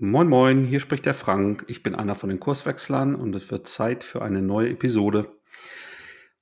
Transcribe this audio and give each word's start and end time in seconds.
Moin 0.00 0.26
Moin, 0.26 0.64
hier 0.64 0.80
spricht 0.80 1.06
der 1.06 1.14
Frank. 1.14 1.66
Ich 1.68 1.84
bin 1.84 1.94
einer 1.94 2.16
von 2.16 2.28
den 2.28 2.40
Kurswechslern 2.40 3.14
und 3.14 3.32
es 3.36 3.52
wird 3.52 3.68
Zeit 3.68 4.02
für 4.02 4.22
eine 4.22 4.42
neue 4.42 4.70
Episode. 4.70 5.38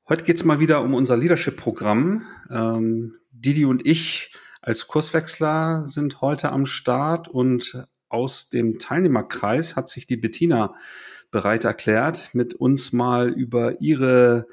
Heute 0.09 0.25
geht 0.25 0.37
es 0.37 0.45
mal 0.45 0.59
wieder 0.59 0.81
um 0.83 0.94
unser 0.94 1.18
Leadership-Programm. 1.18 2.25
Ähm, 2.50 3.17
Didi 3.30 3.67
und 3.67 3.86
ich 3.86 4.34
als 4.62 4.86
Kurswechsler 4.88 5.86
sind 5.86 6.23
heute 6.23 6.50
am 6.50 6.65
Start 6.65 7.28
und 7.28 7.86
aus 8.09 8.48
dem 8.48 8.79
Teilnehmerkreis 8.79 9.77
hat 9.77 9.91
sich 9.91 10.07
die 10.07 10.16
Bettina 10.16 10.75
bereit 11.30 11.64
erklärt, 11.64 12.30
mit 12.32 12.55
uns 12.55 12.95
mal 12.95 13.29
über 13.29 13.82
ihre 13.82 14.46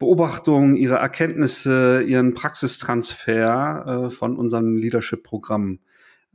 Beobachtungen, 0.00 0.74
ihre 0.74 0.96
Erkenntnisse, 0.96 2.02
ihren 2.02 2.34
Praxistransfer 2.34 4.06
äh, 4.06 4.10
von 4.10 4.36
unserem 4.36 4.76
Leadership-Programm 4.76 5.78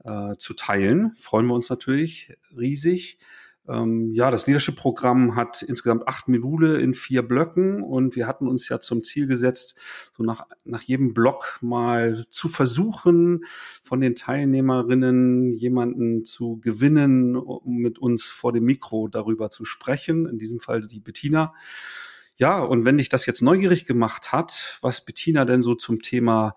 äh, 0.04 0.36
zu 0.38 0.54
teilen. 0.54 1.14
Freuen 1.16 1.48
wir 1.48 1.55
uns 1.55 1.70
natürlich 1.70 2.36
riesig. 2.55 3.20
Ähm, 3.68 4.14
ja, 4.14 4.32
das 4.32 4.47
Leadership-Programm 4.47 5.36
hat 5.36 5.61
insgesamt 5.61 6.07
acht 6.07 6.28
Module 6.29 6.78
in 6.78 6.93
vier 6.93 7.21
Blöcken 7.21 7.83
und 7.83 8.15
wir 8.15 8.25
hatten 8.25 8.47
uns 8.47 8.69
ja 8.69 8.79
zum 8.79 9.04
Ziel 9.04 9.28
gesetzt, 9.28 9.78
so 10.15 10.24
nach, 10.24 10.46
nach 10.64 10.82
jedem 10.82 11.14
Block 11.14 11.60
mal 11.61 12.25
zu 12.32 12.47
versuchen, 12.47 13.43
von 13.83 14.00
den 14.00 14.15
Teilnehmerinnen 14.15 15.52
jemanden 15.54 16.24
zu 16.24 16.60
gewinnen, 16.60 17.36
um 17.36 17.77
mit 17.77 18.00
uns 18.00 18.25
vor 18.29 18.54
dem 18.54 18.64
Mikro 18.64 19.10
darüber 19.10 19.50
zu 19.50 19.66
sprechen. 19.66 20.27
In 20.27 20.39
diesem 20.39 20.60
Fall 20.60 20.88
die 20.88 21.02
Bettina. 21.02 21.54
Ja, 22.38 22.60
und 22.60 22.86
wenn 22.86 22.97
dich 22.97 23.10
das 23.10 23.25
jetzt 23.25 23.41
neugierig 23.41 23.86
gemacht 23.86 24.32
hat, 24.32 24.77
was 24.82 25.04
Bettina 25.04 25.43
denn 25.43 25.61
so 25.61 25.75
zum 25.75 26.02
Thema 26.02 26.54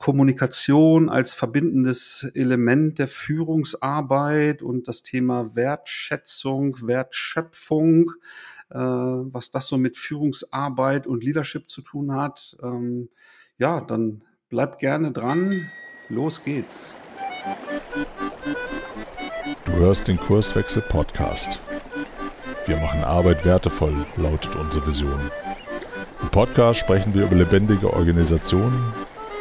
Kommunikation 0.00 1.10
als 1.10 1.34
verbindendes 1.34 2.32
Element 2.34 2.98
der 2.98 3.06
Führungsarbeit 3.06 4.62
und 4.62 4.88
das 4.88 5.02
Thema 5.02 5.54
Wertschätzung, 5.54 6.78
Wertschöpfung, 6.86 8.10
äh, 8.70 8.78
was 8.78 9.50
das 9.50 9.66
so 9.66 9.76
mit 9.76 9.98
Führungsarbeit 9.98 11.06
und 11.06 11.22
Leadership 11.22 11.68
zu 11.68 11.82
tun 11.82 12.14
hat. 12.14 12.56
Ähm, 12.62 13.10
ja, 13.58 13.82
dann 13.82 14.22
bleibt 14.48 14.78
gerne 14.78 15.12
dran. 15.12 15.68
Los 16.08 16.42
geht's. 16.44 16.94
Du 19.66 19.72
hörst 19.72 20.08
den 20.08 20.16
Kurswechsel 20.16 20.80
Podcast. 20.80 21.60
Wir 22.64 22.78
machen 22.78 23.04
Arbeit 23.04 23.44
wertevoll, 23.44 24.06
lautet 24.16 24.56
unsere 24.56 24.86
Vision. 24.86 25.30
Im 26.22 26.30
Podcast 26.30 26.80
sprechen 26.80 27.12
wir 27.12 27.26
über 27.26 27.36
lebendige 27.36 27.92
Organisationen 27.92 28.94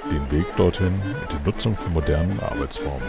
den 0.10 0.32
Weg 0.32 0.46
dorthin 0.56 0.94
und 1.22 1.32
die 1.32 1.46
Nutzung 1.46 1.76
von 1.76 1.94
modernen 1.94 2.40
Arbeitsformen. 2.40 3.08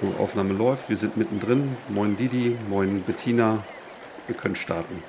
So, 0.00 0.14
Aufnahme 0.18 0.54
läuft, 0.54 0.88
wir 0.88 0.96
sind 0.96 1.16
mittendrin. 1.16 1.76
Moin 1.88 2.16
Didi, 2.16 2.56
moin 2.68 3.02
Bettina, 3.02 3.62
wir 4.26 4.36
können 4.36 4.56
starten. 4.56 5.02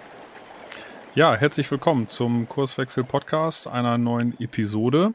Ja, 1.16 1.34
herzlich 1.34 1.70
willkommen 1.72 2.08
zum 2.08 2.48
Kurswechsel 2.48 3.04
Podcast, 3.04 3.68
einer 3.68 3.98
neuen 3.98 4.40
Episode 4.40 5.14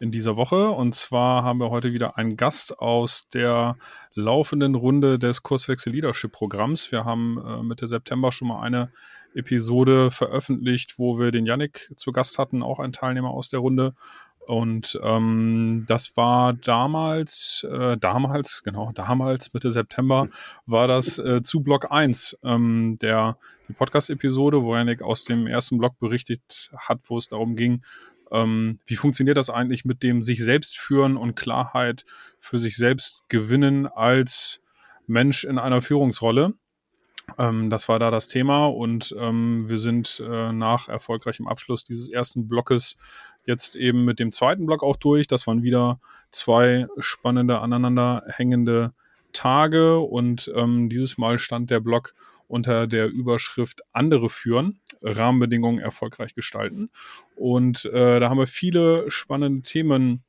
in 0.00 0.10
dieser 0.10 0.36
Woche. 0.36 0.70
Und 0.70 0.94
zwar 0.94 1.44
haben 1.44 1.60
wir 1.60 1.70
heute 1.70 1.92
wieder 1.92 2.16
einen 2.16 2.36
Gast 2.36 2.78
aus 2.78 3.28
der 3.34 3.76
laufenden 4.14 4.74
Runde 4.74 5.18
des 5.18 5.42
Kurswechsel 5.42 5.92
Leadership 5.92 6.32
Programms. 6.32 6.90
Wir 6.90 7.04
haben 7.04 7.38
äh, 7.44 7.62
Mitte 7.62 7.86
September 7.86 8.32
schon 8.32 8.48
mal 8.48 8.62
eine 8.62 8.90
Episode 9.34 10.10
veröffentlicht, 10.10 10.98
wo 10.98 11.18
wir 11.18 11.30
den 11.30 11.46
Yannick 11.46 11.92
zu 11.96 12.12
Gast 12.12 12.38
hatten, 12.38 12.62
auch 12.62 12.78
ein 12.78 12.92
Teilnehmer 12.92 13.30
aus 13.30 13.48
der 13.48 13.60
Runde. 13.60 13.94
Und 14.46 14.98
ähm, 15.02 15.84
das 15.86 16.16
war 16.16 16.52
damals, 16.52 17.64
äh, 17.70 17.96
damals, 17.96 18.62
genau, 18.64 18.90
damals, 18.94 19.54
Mitte 19.54 19.70
September, 19.70 20.28
war 20.66 20.88
das 20.88 21.18
äh, 21.18 21.42
zu 21.42 21.62
Block 21.62 21.92
1 21.92 22.38
ähm, 22.42 22.98
der 23.00 23.36
die 23.68 23.72
Podcast-Episode, 23.72 24.64
wo 24.64 24.74
Yannick 24.74 25.00
aus 25.00 25.24
dem 25.24 25.46
ersten 25.46 25.78
Block 25.78 25.98
berichtet 26.00 26.70
hat, 26.76 27.00
wo 27.04 27.18
es 27.18 27.28
darum 27.28 27.54
ging, 27.54 27.82
ähm, 28.32 28.80
wie 28.86 28.96
funktioniert 28.96 29.36
das 29.36 29.48
eigentlich 29.48 29.84
mit 29.84 30.02
dem 30.02 30.22
sich 30.22 30.42
selbst 30.42 30.78
führen 30.78 31.16
und 31.16 31.36
Klarheit 31.36 32.04
für 32.38 32.58
sich 32.58 32.76
selbst 32.76 33.28
gewinnen 33.28 33.86
als 33.86 34.60
Mensch 35.06 35.44
in 35.44 35.58
einer 35.58 35.82
Führungsrolle. 35.82 36.54
Ähm, 37.38 37.70
das 37.70 37.88
war 37.88 37.98
da 37.98 38.10
das 38.10 38.28
Thema 38.28 38.66
und 38.66 39.14
ähm, 39.18 39.68
wir 39.68 39.78
sind 39.78 40.22
äh, 40.26 40.52
nach 40.52 40.88
erfolgreichem 40.88 41.48
Abschluss 41.48 41.84
dieses 41.84 42.08
ersten 42.08 42.48
Blockes 42.48 42.96
jetzt 43.44 43.76
eben 43.76 44.04
mit 44.04 44.18
dem 44.18 44.30
zweiten 44.30 44.66
Block 44.66 44.82
auch 44.82 44.96
durch. 44.96 45.26
Das 45.26 45.46
waren 45.46 45.62
wieder 45.62 46.00
zwei 46.30 46.86
spannende 46.98 47.60
aneinanderhängende 47.60 48.92
Tage 49.32 49.98
und 49.98 50.50
ähm, 50.54 50.88
dieses 50.88 51.18
Mal 51.18 51.38
stand 51.38 51.70
der 51.70 51.80
Block 51.80 52.14
unter 52.48 52.86
der 52.86 53.08
Überschrift 53.08 53.80
andere 53.92 54.28
führen, 54.28 54.80
Rahmenbedingungen 55.00 55.78
erfolgreich 55.78 56.34
gestalten. 56.34 56.90
Und 57.34 57.86
äh, 57.86 58.20
da 58.20 58.28
haben 58.28 58.38
wir 58.38 58.46
viele 58.46 59.10
spannende 59.10 59.62
Themen 59.62 60.22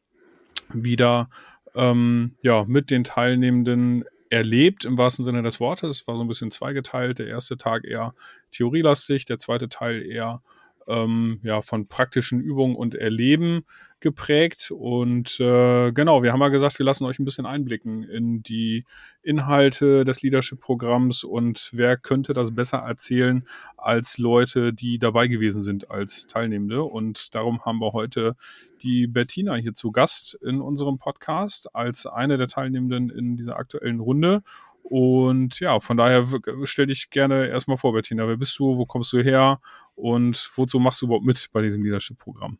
wieder 0.71 1.29
ähm, 1.75 2.35
ja, 2.41 2.63
mit 2.65 2.89
den 2.91 3.03
Teilnehmenden 3.03 4.05
erlebt, 4.33 4.83
im 4.83 4.97
wahrsten 4.97 5.23
Sinne 5.23 5.43
des 5.43 5.59
Wortes. 5.59 6.01
Es 6.01 6.07
war 6.07 6.17
so 6.17 6.23
ein 6.23 6.27
bisschen 6.27 6.51
zweigeteilt. 6.51 7.19
Der 7.19 7.27
erste 7.27 7.55
Tag 7.55 7.85
eher 7.85 8.13
theorielastig, 8.51 9.25
der 9.25 9.39
zweite 9.39 9.69
Teil 9.69 10.05
eher 10.05 10.41
ähm, 10.87 11.39
ja, 11.43 11.61
von 11.61 11.87
praktischen 11.87 12.39
Übungen 12.39 12.75
und 12.75 12.95
Erleben 12.95 13.65
geprägt. 13.99 14.69
Und 14.71 15.39
äh, 15.39 15.91
genau, 15.91 16.23
wir 16.23 16.33
haben 16.33 16.41
ja 16.41 16.49
gesagt, 16.49 16.77
wir 16.77 16.85
lassen 16.85 17.05
euch 17.05 17.19
ein 17.19 17.25
bisschen 17.25 17.45
einblicken 17.45 18.03
in 18.03 18.43
die 18.43 18.85
Inhalte 19.23 20.03
des 20.03 20.21
Leadership-Programms 20.21 21.23
und 21.23 21.69
wer 21.71 21.97
könnte 21.97 22.33
das 22.33 22.53
besser 22.53 22.79
erzählen 22.79 23.45
als 23.77 24.17
Leute, 24.17 24.73
die 24.73 24.99
dabei 24.99 25.27
gewesen 25.27 25.61
sind 25.61 25.89
als 25.89 26.27
Teilnehmende. 26.27 26.83
Und 26.83 27.33
darum 27.33 27.65
haben 27.65 27.79
wir 27.79 27.93
heute 27.93 28.35
die 28.81 29.07
Bettina 29.07 29.55
hier 29.55 29.73
zu 29.73 29.91
Gast 29.91 30.37
in 30.43 30.59
unserem 30.59 30.97
Podcast 30.97 31.73
als 31.73 32.05
eine 32.05 32.37
der 32.37 32.47
Teilnehmenden 32.49 33.09
in 33.09 33.37
dieser 33.37 33.55
aktuellen 33.55 34.01
Runde. 34.01 34.43
Und 34.83 35.59
ja, 35.61 35.79
von 35.79 35.97
daher 35.97 36.27
stell 36.65 36.87
dich 36.87 37.09
gerne 37.09 37.47
erstmal 37.47 37.77
vor, 37.77 37.93
Bettina. 37.93 38.27
Wer 38.27 38.37
bist 38.37 38.59
du? 38.59 38.77
Wo 38.77 38.85
kommst 38.85 39.13
du 39.13 39.23
her? 39.23 39.59
Und 39.95 40.51
wozu 40.55 40.77
machst 40.79 41.01
du 41.01 41.05
überhaupt 41.05 41.25
mit 41.25 41.49
bei 41.51 41.61
diesem 41.61 41.83
Leadership-Programm? 41.83 42.59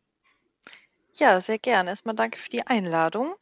Ja, 1.14 1.42
sehr 1.42 1.60
gerne. 1.60 1.92
Erstmal 1.92 2.16
danke 2.16 2.40
für 2.40 2.50
die 2.50 2.66
Einladung. 2.66 3.36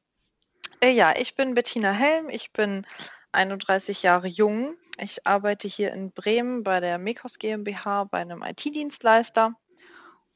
Äh, 0.82 0.92
ja, 0.92 1.14
ich 1.16 1.36
bin 1.36 1.54
Bettina 1.54 1.92
Helm. 1.92 2.30
Ich 2.30 2.52
bin 2.52 2.86
31 3.32 4.04
Jahre 4.04 4.28
jung. 4.28 4.76
Ich 5.00 5.26
arbeite 5.26 5.68
hier 5.68 5.94
in 5.94 6.12
Bremen 6.12 6.64
bei 6.64 6.80
der 6.80 6.98
Mekos 6.98 7.40
GmbH 7.40 8.06
bei 8.06 8.20
einem 8.20 8.44
IT-Dienstleister 8.44 9.56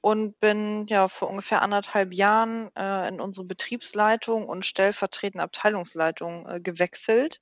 und 0.02 0.40
bin 0.40 0.86
ja 0.88 1.08
vor 1.08 1.30
ungefähr 1.30 1.62
anderthalb 1.62 2.14
Jahren 2.14 2.70
äh, 2.76 3.08
in 3.10 3.20
unsere 3.20 3.46
Betriebsleitung 3.46 4.48
und 4.48 4.66
stellvertretende 4.66 5.44
Abteilungsleitung 5.44 6.48
äh, 6.48 6.60
gewechselt 6.62 7.42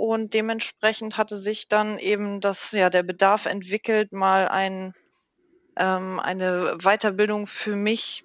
und 0.00 0.32
dementsprechend 0.32 1.18
hatte 1.18 1.38
sich 1.38 1.68
dann 1.68 1.98
eben 1.98 2.40
das, 2.40 2.72
ja, 2.72 2.88
der 2.88 3.02
Bedarf 3.02 3.44
entwickelt, 3.44 4.12
mal 4.12 4.48
ein, 4.48 4.94
ähm, 5.76 6.18
eine 6.18 6.78
Weiterbildung 6.78 7.46
für 7.46 7.76
mich 7.76 8.24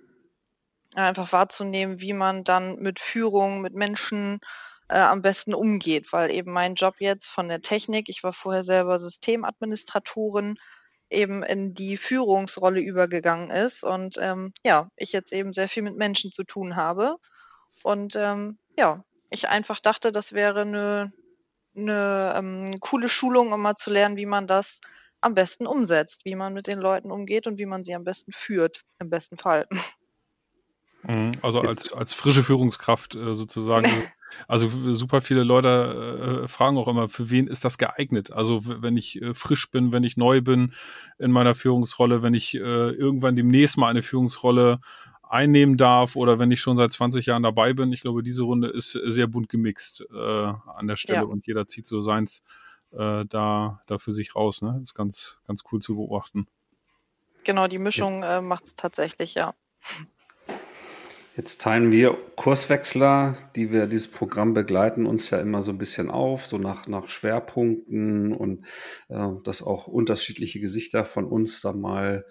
einfach 0.96 1.34
wahrzunehmen, 1.34 2.00
wie 2.00 2.14
man 2.14 2.46
dann 2.46 2.78
mit 2.78 3.02
Führung, 3.02 3.60
mit 3.60 3.74
Menschen 3.74 4.40
äh, 4.88 5.00
am 5.00 5.22
besten 5.22 5.54
umgeht, 5.54 6.14
weil 6.14 6.32
eben 6.32 6.54
mein 6.54 6.76
Job 6.76 6.96
jetzt 7.00 7.28
von 7.28 7.50
der 7.50 7.62
Technik, 7.62 8.08
ich 8.08 8.24
war 8.24 8.32
vorher 8.32 8.64
selber 8.64 8.98
Systemadministratorin, 8.98 10.58
eben 11.10 11.44
in 11.44 11.74
die 11.74 11.98
Führungsrolle 11.98 12.80
übergegangen 12.80 13.52
ist 13.52 13.84
und 13.84 14.18
ähm, 14.20 14.54
ja, 14.64 14.90
ich 14.96 15.12
jetzt 15.12 15.34
eben 15.34 15.52
sehr 15.52 15.68
viel 15.68 15.84
mit 15.84 15.98
Menschen 15.98 16.32
zu 16.32 16.46
tun 16.46 16.78
habe. 16.78 17.18
Und 17.84 18.16
ähm, 18.16 18.58
ja, 18.78 19.04
ich 19.30 19.50
einfach 19.50 19.82
dachte, 19.82 20.14
das 20.14 20.32
wäre 20.32 20.62
eine, 20.62 21.12
eine 21.76 22.34
ähm, 22.38 22.80
coole 22.80 23.10
Schulung, 23.10 23.52
um 23.52 23.62
mal 23.62 23.76
zu 23.76 23.92
lernen, 23.92 24.18
wie 24.18 24.26
man 24.26 24.48
das 24.48 24.80
am 25.22 25.34
besten 25.34 25.66
umsetzt, 25.68 26.22
wie 26.24 26.36
man 26.36 26.54
mit 26.54 26.68
den 26.68 26.80
Leuten 26.80 27.12
umgeht 27.12 27.48
und 27.48 27.58
wie 27.58 27.66
man 27.66 27.84
sie 27.84 27.96
am 27.96 28.04
besten 28.04 28.32
führt, 28.32 28.84
im 29.00 29.10
besten 29.10 29.38
Fall. 29.38 29.68
Mhm, 31.04 31.34
also 31.42 31.62
als, 31.62 31.94
als 31.94 32.14
frische 32.14 32.44
Führungskraft 32.44 33.16
äh, 33.16 33.34
sozusagen. 33.36 33.90
Also 34.50 34.70
super 34.94 35.22
viele 35.22 35.44
Leute 35.44 36.42
äh, 36.44 36.48
fragen 36.50 36.78
auch 36.78 36.90
immer, 36.90 37.08
für 37.08 37.30
wen 37.30 37.48
ist 37.48 37.64
das 37.64 37.78
geeignet? 37.78 38.34
Also 38.34 38.62
wenn 38.66 38.98
ich 38.98 39.22
äh, 39.22 39.34
frisch 39.34 39.72
bin, 39.72 39.94
wenn 39.94 40.04
ich 40.04 40.18
neu 40.18 40.42
bin 40.42 40.74
in 41.20 41.32
meiner 41.32 41.56
Führungsrolle, 41.56 42.22
wenn 42.22 42.34
ich 42.34 42.54
äh, 42.54 42.60
irgendwann 42.60 43.38
demnächst 43.38 43.78
mal 43.78 43.88
eine 43.88 44.02
Führungsrolle 44.02 44.80
einnehmen 45.30 45.78
darf 45.78 46.16
oder 46.16 46.40
wenn 46.40 46.52
ich 46.52 46.62
schon 46.62 46.78
seit 46.78 46.92
20 46.92 47.26
Jahren 47.28 47.44
dabei 47.44 47.74
bin. 47.74 47.92
Ich 47.94 48.02
glaube, 48.02 48.24
diese 48.24 48.44
Runde 48.44 48.70
ist 48.70 48.92
sehr 49.06 49.28
bunt 49.28 49.50
gemixt 49.50 50.06
äh, 50.14 50.18
an 50.18 50.88
der 50.88 50.96
Stelle 50.96 51.20
ja. 51.20 51.26
und 51.26 51.48
jeder 51.48 51.68
zieht 51.68 51.88
so 51.88 52.02
seins 52.02 52.44
äh, 52.92 53.26
da, 53.26 53.82
da 53.88 53.98
für 53.98 54.12
sich 54.12 54.36
raus. 54.36 54.62
Ne? 54.62 54.80
Ist 54.82 54.94
ganz, 54.94 55.38
ganz 55.48 55.64
cool 55.72 55.82
zu 55.82 55.96
beobachten. 55.96 56.48
Genau, 57.44 57.68
die 57.68 57.80
Mischung 57.80 58.24
ja. 58.24 58.38
äh, 58.38 58.42
macht 58.42 58.66
es 58.66 58.76
tatsächlich, 58.76 59.36
ja. 59.36 59.54
Jetzt 61.38 61.62
teilen 61.62 61.92
wir 61.92 62.18
Kurswechsler, 62.38 63.36
die 63.58 63.74
wir 63.74 63.88
dieses 63.88 64.10
Programm 64.10 64.54
begleiten, 64.54 65.06
uns 65.06 65.30
ja 65.32 65.40
immer 65.40 65.62
so 65.64 65.72
ein 65.72 65.78
bisschen 65.78 66.10
auf, 66.10 66.46
so 66.46 66.58
nach, 66.58 66.88
nach 66.88 67.10
Schwerpunkten 67.10 68.32
und 68.34 68.66
äh, 69.10 69.32
dass 69.44 69.62
auch 69.62 69.88
unterschiedliche 69.88 70.62
Gesichter 70.62 71.04
von 71.04 71.26
uns 71.26 71.60
da 71.60 71.74
mal 71.74 72.26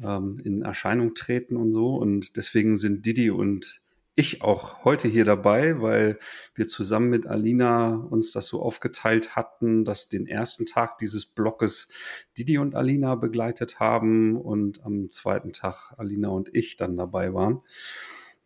ähm, 0.00 0.40
in 0.44 0.62
Erscheinung 0.62 1.14
treten 1.14 1.56
und 1.56 1.72
so. 1.72 1.96
Und 1.96 2.36
deswegen 2.36 2.76
sind 2.76 3.04
Didi 3.06 3.30
und 3.30 3.82
ich 4.14 4.42
auch 4.42 4.84
heute 4.84 5.08
hier 5.08 5.24
dabei, 5.24 5.80
weil 5.80 6.18
wir 6.54 6.66
zusammen 6.66 7.08
mit 7.08 7.26
Alina 7.26 7.94
uns 7.94 8.30
das 8.32 8.46
so 8.46 8.60
aufgeteilt 8.60 9.36
hatten, 9.36 9.84
dass 9.84 10.10
den 10.10 10.26
ersten 10.26 10.66
Tag 10.66 10.98
dieses 10.98 11.24
Blockes 11.24 11.88
Didi 12.36 12.58
und 12.58 12.74
Alina 12.74 13.14
begleitet 13.14 13.80
haben 13.80 14.36
und 14.36 14.84
am 14.84 15.08
zweiten 15.08 15.54
Tag 15.54 15.94
Alina 15.96 16.28
und 16.28 16.54
ich 16.54 16.76
dann 16.76 16.96
dabei 16.96 17.32
waren. 17.32 17.62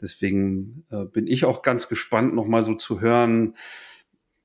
Deswegen 0.00 0.84
äh, 0.90 1.04
bin 1.04 1.26
ich 1.26 1.44
auch 1.44 1.62
ganz 1.62 1.88
gespannt, 1.88 2.34
nochmal 2.34 2.62
so 2.62 2.74
zu 2.74 3.00
hören, 3.00 3.54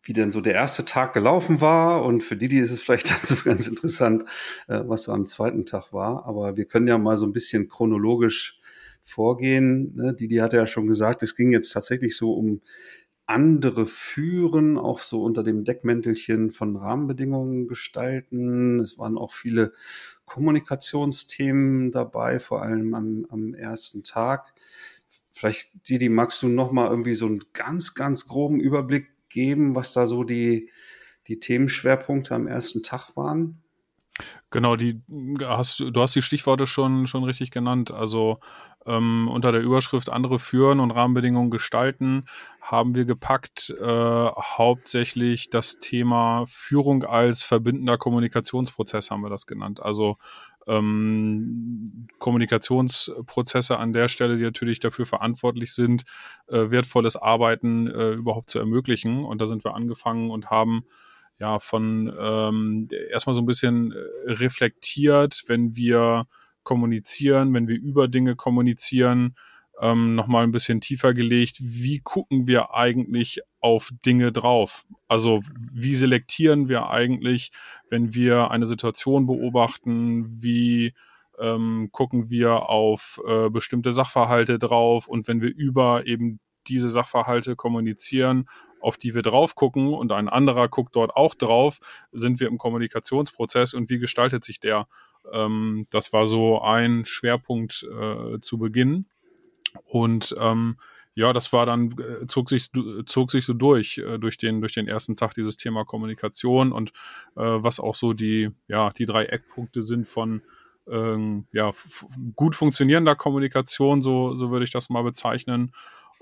wie 0.03 0.13
denn 0.13 0.31
so 0.31 0.41
der 0.41 0.55
erste 0.55 0.85
Tag 0.85 1.13
gelaufen 1.13 1.61
war. 1.61 2.03
Und 2.03 2.23
für 2.23 2.35
Didi 2.35 2.59
ist 2.59 2.71
es 2.71 2.81
vielleicht 2.81 3.07
so 3.25 3.35
ganz 3.43 3.67
interessant, 3.67 4.23
äh, 4.67 4.81
was 4.85 5.03
so 5.03 5.11
am 5.11 5.25
zweiten 5.25 5.65
Tag 5.65 5.93
war. 5.93 6.25
Aber 6.25 6.57
wir 6.57 6.65
können 6.65 6.87
ja 6.87 6.97
mal 6.97 7.17
so 7.17 7.25
ein 7.25 7.33
bisschen 7.33 7.67
chronologisch 7.67 8.59
vorgehen. 9.03 9.95
Ne? 9.95 10.13
Didi 10.13 10.37
hatte 10.37 10.57
ja 10.57 10.67
schon 10.67 10.87
gesagt, 10.87 11.23
es 11.23 11.35
ging 11.35 11.51
jetzt 11.51 11.71
tatsächlich 11.71 12.15
so 12.15 12.33
um 12.33 12.61
andere 13.25 13.87
führen, 13.87 14.77
auch 14.77 14.99
so 14.99 15.23
unter 15.23 15.43
dem 15.43 15.63
Deckmäntelchen 15.63 16.51
von 16.51 16.75
Rahmenbedingungen 16.75 17.67
gestalten. 17.67 18.79
Es 18.81 18.97
waren 18.97 19.17
auch 19.17 19.31
viele 19.31 19.71
Kommunikationsthemen 20.25 21.91
dabei, 21.91 22.39
vor 22.39 22.61
allem 22.61 22.93
am, 22.93 23.25
am 23.29 23.53
ersten 23.53 24.03
Tag. 24.03 24.53
Vielleicht, 25.29 25.69
Didi, 25.87 26.09
magst 26.09 26.41
du 26.41 26.49
noch 26.49 26.73
mal 26.73 26.89
irgendwie 26.89 27.15
so 27.15 27.25
einen 27.25 27.41
ganz, 27.53 27.93
ganz 27.95 28.27
groben 28.27 28.59
Überblick 28.59 29.07
geben, 29.31 29.75
was 29.75 29.93
da 29.93 30.05
so 30.05 30.23
die, 30.23 30.69
die 31.27 31.39
Themenschwerpunkte 31.39 32.35
am 32.35 32.47
ersten 32.47 32.83
Tag 32.83 33.15
waren? 33.15 33.61
Genau, 34.49 34.75
die 34.75 35.01
hast 35.39 35.79
du 35.79 36.01
hast 36.01 36.15
die 36.15 36.21
Stichworte 36.21 36.67
schon 36.67 37.07
schon 37.07 37.23
richtig 37.23 37.51
genannt. 37.51 37.91
Also 37.91 38.39
ähm, 38.85 39.29
unter 39.31 39.51
der 39.51 39.61
Überschrift 39.61 40.09
andere 40.09 40.39
führen 40.39 40.79
und 40.79 40.91
Rahmenbedingungen 40.91 41.49
gestalten 41.51 42.25
haben 42.61 42.93
wir 42.93 43.05
gepackt 43.05 43.73
äh, 43.79 43.85
hauptsächlich 43.85 45.49
das 45.49 45.79
Thema 45.79 46.45
Führung 46.47 47.03
als 47.03 47.41
verbindender 47.41 47.97
Kommunikationsprozess 47.97 49.11
haben 49.11 49.21
wir 49.21 49.29
das 49.29 49.45
genannt. 49.45 49.81
Also 49.81 50.17
ähm, 50.67 52.07
Kommunikationsprozesse 52.19 53.77
an 53.77 53.93
der 53.93 54.07
Stelle, 54.07 54.37
die 54.37 54.43
natürlich 54.43 54.79
dafür 54.79 55.05
verantwortlich 55.05 55.73
sind, 55.73 56.03
äh, 56.47 56.69
wertvolles 56.69 57.15
Arbeiten 57.15 57.87
äh, 57.87 58.11
überhaupt 58.11 58.49
zu 58.49 58.59
ermöglichen. 58.59 59.23
Und 59.23 59.41
da 59.41 59.47
sind 59.47 59.63
wir 59.63 59.75
angefangen 59.75 60.29
und 60.29 60.49
haben 60.49 60.85
ja 61.39 61.59
von 61.59 62.13
ähm, 62.19 62.87
erstmal 63.09 63.33
so 63.33 63.41
ein 63.41 63.47
bisschen 63.47 63.91
äh, 63.91 64.31
reflektiert, 64.31 65.43
wenn 65.47 65.75
wir 65.75 66.27
kommunizieren, 66.63 67.53
wenn 67.53 67.67
wir 67.67 67.79
über 67.79 68.07
Dinge 68.07 68.35
kommunizieren, 68.35 69.35
ähm, 69.79 70.13
nochmal 70.13 70.43
ein 70.43 70.51
bisschen 70.51 70.79
tiefer 70.79 71.13
gelegt, 71.13 71.57
wie 71.59 71.99
gucken 71.99 72.45
wir 72.47 72.75
eigentlich 72.75 73.41
auf 73.61 73.91
Dinge 74.05 74.31
drauf? 74.31 74.85
Also 75.07 75.41
wie 75.55 75.95
selektieren 75.95 76.67
wir 76.67 76.89
eigentlich, 76.89 77.51
wenn 77.89 78.13
wir 78.13 78.51
eine 78.51 78.67
Situation 78.67 79.27
beobachten, 79.27 80.41
wie 80.41 80.93
ähm, 81.39 81.89
gucken 81.91 82.29
wir 82.29 82.69
auf 82.69 83.21
äh, 83.27 83.49
bestimmte 83.49 83.91
Sachverhalte 83.91 84.59
drauf 84.59 85.07
und 85.07 85.27
wenn 85.27 85.41
wir 85.41 85.53
über 85.53 86.05
eben 86.05 86.39
diese 86.67 86.89
Sachverhalte 86.89 87.55
kommunizieren, 87.55 88.47
auf 88.79 88.97
die 88.97 89.15
wir 89.15 89.21
drauf 89.21 89.55
gucken 89.55 89.93
und 89.93 90.11
ein 90.11 90.29
anderer 90.29 90.67
guckt 90.67 90.95
dort 90.95 91.15
auch 91.15 91.35
drauf, 91.35 91.79
sind 92.11 92.39
wir 92.39 92.47
im 92.47 92.57
Kommunikationsprozess 92.57 93.73
und 93.73 93.89
wie 93.89 93.99
gestaltet 93.99 94.43
sich 94.43 94.59
der? 94.59 94.87
Ähm, 95.31 95.87
das 95.89 96.13
war 96.13 96.27
so 96.27 96.61
ein 96.61 97.05
Schwerpunkt 97.05 97.85
äh, 97.91 98.39
zu 98.39 98.57
Beginn. 98.57 99.05
Und 99.83 100.35
ähm, 100.39 100.77
ja, 101.13 101.33
das 101.33 101.51
war 101.51 101.65
dann, 101.65 101.93
äh, 101.99 102.25
zog 102.25 102.49
sich, 102.49 102.69
zog 103.05 103.31
sich 103.31 103.45
so 103.45 103.53
durch, 103.53 103.97
äh, 103.97 104.17
durch 104.17 104.37
den, 104.37 104.61
durch 104.61 104.73
den 104.73 104.87
ersten 104.87 105.17
Tag 105.17 105.33
dieses 105.33 105.57
Thema 105.57 105.83
Kommunikation 105.83 106.71
und 106.71 106.91
äh, 107.35 107.41
was 107.41 107.79
auch 107.79 107.95
so 107.95 108.13
die, 108.13 108.49
ja, 108.67 108.91
die 108.91 109.05
drei 109.05 109.25
Eckpunkte 109.25 109.83
sind 109.83 110.07
von 110.07 110.41
ähm, 110.89 111.45
ja, 111.51 111.71
gut 112.35 112.55
funktionierender 112.55 113.15
Kommunikation, 113.15 114.01
so, 114.01 114.35
so 114.35 114.51
würde 114.51 114.65
ich 114.65 114.71
das 114.71 114.89
mal 114.89 115.03
bezeichnen. 115.03 115.73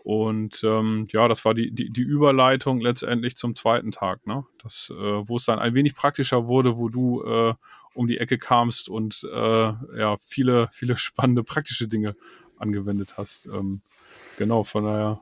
Und 0.03 0.63
ähm, 0.63 1.07
ja, 1.12 1.27
das 1.27 1.44
war 1.45 1.53
die, 1.53 1.71
die, 1.71 1.92
die 1.92 2.01
Überleitung 2.01 2.80
letztendlich 2.80 3.35
zum 3.35 3.56
zweiten 3.56 3.92
Tag, 3.92 4.25
ne? 4.25 4.45
Das, 4.63 4.92
äh, 4.92 5.27
wo 5.27 5.35
es 5.35 5.45
dann 5.45 5.59
ein 5.59 5.75
wenig 5.75 5.94
praktischer 5.94 6.47
wurde, 6.47 6.77
wo 6.77 6.89
du 6.89 7.21
äh, 7.24 7.53
um 7.94 8.07
die 8.07 8.18
Ecke 8.18 8.38
kamst 8.38 8.89
und 8.89 9.27
äh, 9.31 9.38
ja, 9.97 10.18
viele, 10.19 10.69
viele 10.71 10.97
spannende 10.97 11.44
praktische 11.44 11.88
Dinge 11.88 12.15
angewendet 12.57 13.18
hast. 13.18 13.47
Ähm, 13.47 13.81
genau, 14.39 14.63
von 14.63 14.86
daher 14.86 15.21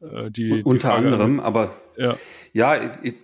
äh, 0.00 0.30
die. 0.30 0.62
Unter 0.62 0.90
die 0.90 0.94
anderem, 0.94 1.40
aber 1.40 1.74
ja, 1.96 2.16
ja 2.52 2.78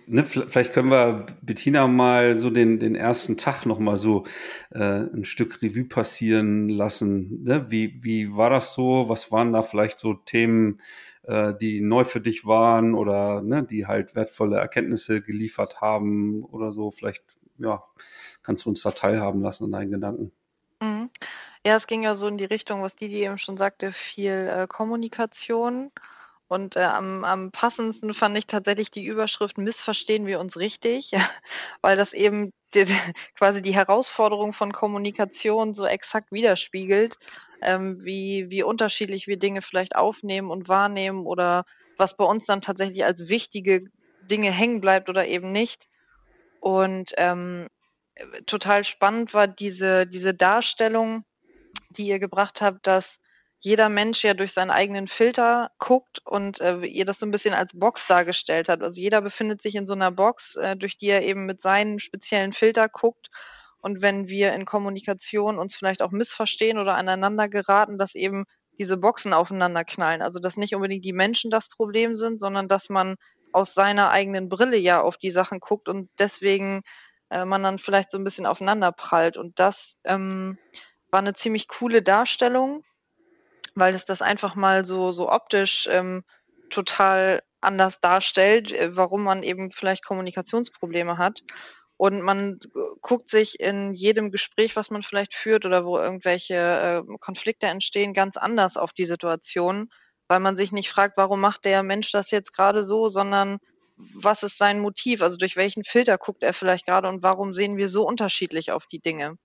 ne, 0.07 0.23
vielleicht 0.25 0.73
können 0.73 0.91
wir 0.91 1.25
Bettina 1.41 1.87
mal 1.87 2.35
so 2.35 2.49
den, 2.49 2.79
den 2.79 2.95
ersten 2.95 3.37
Tag 3.37 3.65
nochmal 3.65 3.97
so 3.97 4.25
äh, 4.71 4.79
ein 4.79 5.23
Stück 5.23 5.61
Revue 5.61 5.85
passieren 5.85 6.67
lassen. 6.67 7.43
Ne? 7.43 7.67
Wie, 7.69 8.03
wie 8.03 8.35
war 8.35 8.49
das 8.49 8.73
so? 8.73 9.07
Was 9.07 9.31
waren 9.31 9.53
da 9.53 9.63
vielleicht 9.63 9.99
so 9.99 10.13
Themen, 10.13 10.81
äh, 11.23 11.53
die 11.59 11.81
neu 11.81 12.03
für 12.03 12.21
dich 12.21 12.45
waren 12.45 12.95
oder 12.95 13.41
ne, 13.41 13.63
die 13.63 13.85
halt 13.85 14.15
wertvolle 14.15 14.57
Erkenntnisse 14.57 15.21
geliefert 15.21 15.81
haben 15.81 16.43
oder 16.43 16.71
so? 16.71 16.91
Vielleicht, 16.91 17.23
ja, 17.57 17.83
kannst 18.43 18.65
du 18.65 18.69
uns 18.69 18.81
da 18.81 18.91
teilhaben 18.91 19.41
lassen 19.41 19.65
an 19.65 19.71
deinen 19.71 19.91
Gedanken. 19.91 20.31
Mhm. 20.81 21.09
Ja, 21.65 21.75
es 21.75 21.87
ging 21.87 22.03
ja 22.03 22.15
so 22.15 22.27
in 22.27 22.37
die 22.37 22.45
Richtung, 22.45 22.81
was 22.81 22.95
Didi 22.95 23.23
eben 23.23 23.37
schon 23.37 23.57
sagte, 23.57 23.91
viel 23.91 24.31
äh, 24.31 24.67
Kommunikation. 24.67 25.91
Und 26.47 26.77
äh, 26.77 26.81
am, 26.83 27.23
am 27.25 27.51
passendsten 27.51 28.13
fand 28.13 28.37
ich 28.37 28.47
tatsächlich 28.47 28.91
die 28.91 29.05
Überschrift 29.05 29.57
Missverstehen 29.57 30.25
wir 30.25 30.39
uns 30.39 30.57
richtig, 30.57 31.11
weil 31.81 31.97
das 31.97 32.13
eben 32.13 32.51
die, 32.73 32.85
quasi 33.35 33.61
die 33.61 33.75
Herausforderung 33.75 34.53
von 34.53 34.71
Kommunikation 34.71 35.75
so 35.75 35.85
exakt 35.85 36.31
widerspiegelt, 36.31 37.17
ähm, 37.61 38.03
wie, 38.03 38.49
wie 38.49 38.63
unterschiedlich 38.63 39.27
wir 39.27 39.37
Dinge 39.37 39.61
vielleicht 39.61 39.95
aufnehmen 39.95 40.49
und 40.51 40.69
wahrnehmen 40.69 41.25
oder 41.25 41.65
was 41.97 42.15
bei 42.15 42.25
uns 42.25 42.45
dann 42.45 42.61
tatsächlich 42.61 43.03
als 43.03 43.27
wichtige 43.27 43.83
Dinge 44.23 44.51
hängen 44.51 44.79
bleibt 44.81 45.09
oder 45.09 45.27
eben 45.27 45.51
nicht. 45.51 45.89
Und 46.61 47.13
ähm, 47.17 47.67
total 48.45 48.83
spannend 48.85 49.33
war 49.33 49.47
diese, 49.47 50.07
diese 50.07 50.33
Darstellung, 50.33 51.25
die 51.89 52.07
ihr 52.07 52.19
gebracht 52.19 52.61
habt, 52.61 52.87
dass 52.87 53.19
jeder 53.61 53.89
Mensch 53.89 54.23
ja 54.23 54.33
durch 54.33 54.53
seinen 54.53 54.71
eigenen 54.71 55.07
Filter 55.07 55.71
guckt 55.79 56.19
und 56.25 56.61
äh, 56.61 56.79
ihr 56.79 57.05
das 57.05 57.19
so 57.19 57.25
ein 57.25 57.31
bisschen 57.31 57.53
als 57.53 57.77
Box 57.77 58.05
dargestellt 58.07 58.69
habt. 58.69 58.83
Also 58.83 59.01
jeder 59.01 59.21
befindet 59.21 59.61
sich 59.61 59.75
in 59.75 59.85
so 59.85 59.93
einer 59.93 60.11
Box, 60.11 60.55
äh, 60.55 60.77
durch 60.77 60.97
die 60.97 61.07
er 61.07 61.23
eben 61.23 61.45
mit 61.45 61.61
seinen 61.61 61.99
speziellen 61.99 62.53
Filter 62.53 62.87
guckt. 62.87 63.29
Und 63.81 64.01
wenn 64.01 64.29
wir 64.29 64.53
in 64.53 64.65
Kommunikation 64.65 65.59
uns 65.59 65.75
vielleicht 65.75 66.01
auch 66.01 66.11
missverstehen 66.11 66.77
oder 66.77 66.95
aneinander 66.95 67.49
geraten, 67.49 67.97
dass 67.97 68.15
eben 68.15 68.45
diese 68.77 68.97
Boxen 68.97 69.33
aufeinander 69.33 69.83
knallen. 69.83 70.21
Also 70.21 70.39
dass 70.39 70.55
nicht 70.55 70.73
unbedingt 70.73 71.03
die 71.03 71.13
Menschen 71.13 71.51
das 71.51 71.67
Problem 71.67 72.15
sind, 72.15 72.39
sondern 72.39 72.69
dass 72.69 72.89
man 72.89 73.15
aus 73.51 73.73
seiner 73.73 74.09
eigenen 74.09 74.47
Brille 74.47 74.77
ja 74.77 75.01
auf 75.01 75.17
die 75.17 75.31
Sachen 75.31 75.59
guckt 75.59 75.89
und 75.89 76.09
deswegen 76.17 76.81
äh, 77.29 77.45
man 77.45 77.61
dann 77.61 77.77
vielleicht 77.77 78.11
so 78.11 78.17
ein 78.17 78.23
bisschen 78.23 78.45
aufeinander 78.45 78.91
prallt. 78.91 79.37
Und 79.37 79.59
das 79.59 79.97
ähm, 80.05 80.57
war 81.11 81.19
eine 81.19 81.33
ziemlich 81.33 81.67
coole 81.67 82.01
Darstellung, 82.01 82.83
weil 83.75 83.95
es 83.95 84.05
das 84.05 84.21
einfach 84.21 84.55
mal 84.55 84.85
so, 84.85 85.11
so 85.11 85.29
optisch 85.29 85.87
ähm, 85.91 86.23
total 86.69 87.41
anders 87.61 87.99
darstellt, 87.99 88.71
äh, 88.71 88.95
warum 88.95 89.23
man 89.23 89.43
eben 89.43 89.71
vielleicht 89.71 90.05
Kommunikationsprobleme 90.05 91.17
hat. 91.17 91.41
Und 91.97 92.21
man 92.21 92.59
guckt 93.01 93.29
sich 93.29 93.59
in 93.59 93.93
jedem 93.93 94.31
Gespräch, 94.31 94.77
was 94.77 94.89
man 94.89 95.03
vielleicht 95.03 95.33
führt 95.33 95.65
oder 95.65 95.85
wo 95.85 95.97
irgendwelche 95.97 96.55
äh, 96.55 97.17
Konflikte 97.19 97.67
entstehen, 97.67 98.13
ganz 98.13 98.37
anders 98.37 98.77
auf 98.77 98.93
die 98.93 99.05
Situation, 99.05 99.89
weil 100.29 100.39
man 100.39 100.55
sich 100.55 100.71
nicht 100.71 100.89
fragt, 100.89 101.17
warum 101.17 101.41
macht 101.41 101.65
der 101.65 101.83
Mensch 101.83 102.11
das 102.13 102.31
jetzt 102.31 102.53
gerade 102.55 102.85
so, 102.85 103.09
sondern 103.09 103.57
was 103.97 104.43
ist 104.43 104.57
sein 104.57 104.79
Motiv? 104.79 105.21
Also 105.21 105.35
durch 105.35 105.57
welchen 105.57 105.83
Filter 105.83 106.17
guckt 106.17 106.41
er 106.41 106.53
vielleicht 106.53 106.85
gerade 106.85 107.09
und 107.09 107.21
warum 107.21 107.53
sehen 107.53 107.75
wir 107.75 107.89
so 107.89 108.07
unterschiedlich 108.07 108.71
auf 108.71 108.85
die 108.87 109.01
Dinge? 109.01 109.35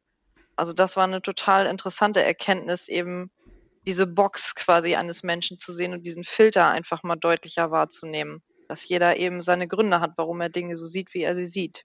Also 0.56 0.72
das 0.72 0.96
war 0.96 1.04
eine 1.04 1.22
total 1.22 1.66
interessante 1.66 2.22
Erkenntnis, 2.22 2.88
eben 2.88 3.30
diese 3.86 4.06
Box 4.06 4.54
quasi 4.54 4.94
eines 4.94 5.22
Menschen 5.22 5.58
zu 5.58 5.72
sehen 5.72 5.92
und 5.92 6.04
diesen 6.04 6.24
Filter 6.24 6.68
einfach 6.68 7.02
mal 7.02 7.16
deutlicher 7.16 7.70
wahrzunehmen. 7.70 8.42
Dass 8.68 8.88
jeder 8.88 9.16
eben 9.18 9.42
seine 9.42 9.68
Gründe 9.68 10.00
hat, 10.00 10.12
warum 10.16 10.40
er 10.40 10.48
Dinge 10.48 10.76
so 10.76 10.86
sieht, 10.86 11.12
wie 11.12 11.22
er 11.22 11.36
sie 11.36 11.46
sieht. 11.46 11.84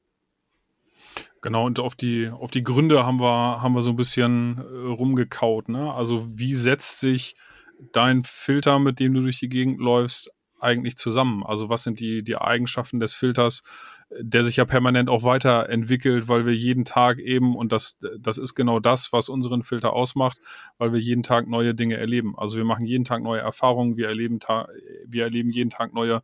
Genau, 1.42 1.66
und 1.66 1.80
auf 1.80 1.96
die, 1.96 2.30
auf 2.30 2.52
die 2.52 2.64
Gründe 2.64 3.06
haben 3.06 3.20
wir, 3.20 3.62
haben 3.62 3.74
wir 3.74 3.82
so 3.82 3.92
ein 3.92 3.96
bisschen 3.96 4.58
äh, 4.58 4.88
rumgekaut. 4.92 5.70
Ne? 5.70 5.94
Also 5.94 6.28
wie 6.30 6.54
setzt 6.54 7.00
sich 7.00 7.36
dein 7.94 8.24
Filter, 8.24 8.80
mit 8.80 9.00
dem 9.00 9.14
du 9.14 9.22
durch 9.22 9.40
die 9.40 9.50
Gegend 9.50 9.80
läufst, 9.80 10.32
eigentlich 10.60 10.98
zusammen? 10.98 11.44
Also 11.46 11.70
was 11.70 11.84
sind 11.84 12.00
die, 12.00 12.24
die 12.24 12.38
Eigenschaften 12.38 13.00
des 13.00 13.14
Filters, 13.14 13.64
der 14.20 14.44
sich 14.44 14.56
ja 14.56 14.66
permanent 14.66 15.10
auch 15.10 15.24
weiterentwickelt, 15.24 16.28
weil 16.28 16.46
wir 16.46 16.56
jeden 16.56 16.84
Tag 16.84 17.20
eben, 17.20 17.56
und 17.56 17.72
das, 17.72 18.00
das 18.20 18.38
ist 18.38 18.56
genau 18.56 18.80
das, 18.80 19.14
was 19.14 19.30
unseren 19.30 19.62
Filter 19.62 19.94
ausmacht, 19.94 20.40
weil 20.78 20.94
wir 20.94 21.00
jeden 21.00 21.24
Tag 21.24 21.48
neue 21.48 21.76
Dinge 21.76 21.98
erleben. 21.98 22.34
Also 22.38 22.58
wir 22.58 22.66
machen 22.66 22.86
jeden 22.86 23.06
Tag 23.06 23.22
neue 23.22 23.42
Erfahrungen, 23.42 23.98
wir 23.98 24.08
erleben, 24.08 24.40
wir 25.06 25.24
erleben 25.24 25.52
jeden 25.52 25.70
Tag 25.70 25.94
neue 25.94 26.24